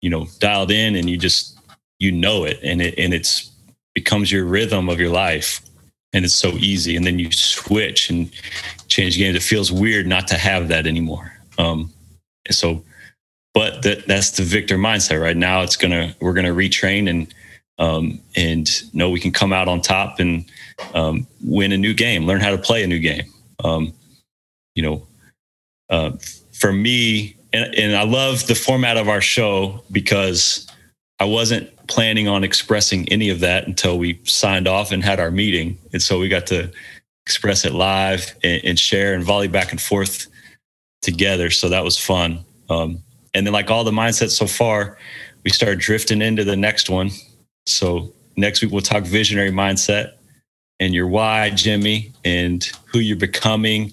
you 0.00 0.10
know, 0.10 0.26
dialed 0.38 0.70
in, 0.70 0.96
and 0.96 1.10
you 1.10 1.18
just 1.18 1.58
you 1.98 2.10
know 2.10 2.44
it, 2.44 2.58
and 2.62 2.80
it 2.80 2.98
and 2.98 3.12
it's 3.12 3.50
becomes 3.94 4.32
your 4.32 4.44
rhythm 4.44 4.88
of 4.88 4.98
your 4.98 5.10
life, 5.10 5.60
and 6.12 6.24
it's 6.24 6.34
so 6.34 6.50
easy. 6.52 6.96
And 6.96 7.06
then 7.06 7.18
you 7.18 7.30
switch 7.32 8.10
and 8.10 8.30
change 8.88 9.16
games. 9.16 9.36
It 9.36 9.42
feels 9.42 9.72
weird 9.72 10.06
not 10.06 10.28
to 10.28 10.36
have 10.36 10.68
that 10.68 10.86
anymore. 10.86 11.32
Um, 11.58 11.92
so, 12.50 12.84
but 13.54 13.82
that 13.82 14.06
that's 14.06 14.32
the 14.32 14.42
victor 14.42 14.76
mindset. 14.78 15.20
Right 15.20 15.36
now, 15.36 15.62
it's 15.62 15.76
gonna 15.76 16.14
we're 16.20 16.32
gonna 16.32 16.54
retrain 16.54 17.08
and 17.08 17.34
um, 17.78 18.20
and 18.36 18.68
know 18.94 19.10
we 19.10 19.20
can 19.20 19.32
come 19.32 19.52
out 19.52 19.68
on 19.68 19.80
top 19.80 20.20
and 20.20 20.44
um, 20.94 21.26
win 21.42 21.72
a 21.72 21.78
new 21.78 21.94
game, 21.94 22.26
learn 22.26 22.40
how 22.40 22.50
to 22.50 22.58
play 22.58 22.82
a 22.82 22.86
new 22.86 22.98
game. 22.98 23.24
Um, 23.62 23.92
you 24.74 24.82
know, 24.82 25.06
uh, 25.90 26.12
for 26.52 26.72
me, 26.72 27.36
and, 27.52 27.74
and 27.74 27.96
I 27.96 28.04
love 28.04 28.46
the 28.46 28.54
format 28.54 28.96
of 28.96 29.08
our 29.08 29.20
show 29.20 29.82
because 29.92 30.66
I 31.22 31.24
wasn't 31.24 31.70
planning 31.86 32.26
on 32.26 32.42
expressing 32.42 33.08
any 33.08 33.30
of 33.30 33.38
that 33.40 33.68
until 33.68 33.96
we 33.96 34.20
signed 34.24 34.66
off 34.66 34.90
and 34.90 35.04
had 35.04 35.20
our 35.20 35.30
meeting. 35.30 35.78
And 35.92 36.02
so 36.02 36.18
we 36.18 36.28
got 36.28 36.48
to 36.48 36.68
express 37.24 37.64
it 37.64 37.72
live 37.72 38.34
and, 38.42 38.60
and 38.64 38.76
share 38.76 39.14
and 39.14 39.22
volley 39.22 39.46
back 39.46 39.70
and 39.70 39.80
forth 39.80 40.26
together. 41.00 41.48
So 41.50 41.68
that 41.68 41.84
was 41.84 41.96
fun. 41.96 42.44
Um, 42.68 43.04
and 43.34 43.46
then, 43.46 43.52
like 43.52 43.70
all 43.70 43.84
the 43.84 43.92
mindsets 43.92 44.32
so 44.32 44.48
far, 44.48 44.98
we 45.44 45.52
started 45.52 45.78
drifting 45.78 46.22
into 46.22 46.42
the 46.42 46.56
next 46.56 46.90
one. 46.90 47.10
So 47.66 48.12
next 48.36 48.60
week 48.60 48.72
we'll 48.72 48.80
talk 48.80 49.04
visionary 49.04 49.52
mindset 49.52 50.14
and 50.80 50.92
your 50.92 51.06
why, 51.06 51.50
Jimmy, 51.50 52.12
and 52.24 52.64
who 52.86 52.98
you're 52.98 53.16
becoming, 53.16 53.92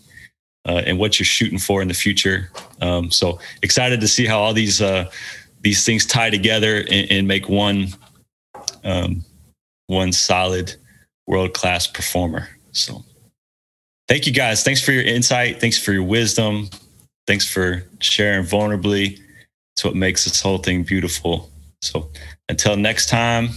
uh, 0.67 0.81
and 0.83 0.97
what 0.97 1.19
you're 1.19 1.27
shooting 1.27 1.59
for 1.59 1.83
in 1.83 1.89
the 1.89 1.93
future. 1.93 2.49
Um, 2.81 3.11
so 3.11 3.39
excited 3.61 4.01
to 4.01 4.07
see 4.07 4.25
how 4.25 4.39
all 4.39 4.53
these 4.53 4.81
uh, 4.81 5.11
these 5.61 5.85
things 5.85 6.05
tie 6.05 6.29
together 6.29 6.77
and, 6.77 7.11
and 7.11 7.27
make 7.27 7.49
one 7.49 7.87
um, 8.83 9.23
one 9.87 10.11
solid 10.11 10.75
world 11.27 11.53
class 11.53 11.87
performer. 11.87 12.47
So 12.71 13.03
thank 14.07 14.25
you 14.27 14.33
guys. 14.33 14.63
Thanks 14.63 14.83
for 14.83 14.91
your 14.91 15.03
insight. 15.03 15.59
Thanks 15.59 15.77
for 15.77 15.91
your 15.91 16.03
wisdom. 16.03 16.69
Thanks 17.27 17.47
for 17.47 17.83
sharing 17.99 18.45
vulnerably. 18.45 19.19
It's 19.75 19.83
what 19.83 19.95
makes 19.95 20.23
this 20.25 20.41
whole 20.41 20.57
thing 20.57 20.83
beautiful. 20.83 21.49
So 21.81 22.09
until 22.49 22.75
next 22.75 23.09
time, 23.09 23.49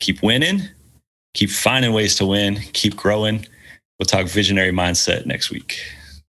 keep 0.00 0.22
winning, 0.22 0.62
keep 1.34 1.50
finding 1.50 1.92
ways 1.92 2.14
to 2.16 2.26
win, 2.26 2.56
keep 2.72 2.96
growing. 2.96 3.46
We'll 3.98 4.06
talk 4.06 4.26
visionary 4.26 4.72
mindset 4.72 5.26
next 5.26 5.50
week. 5.50 5.78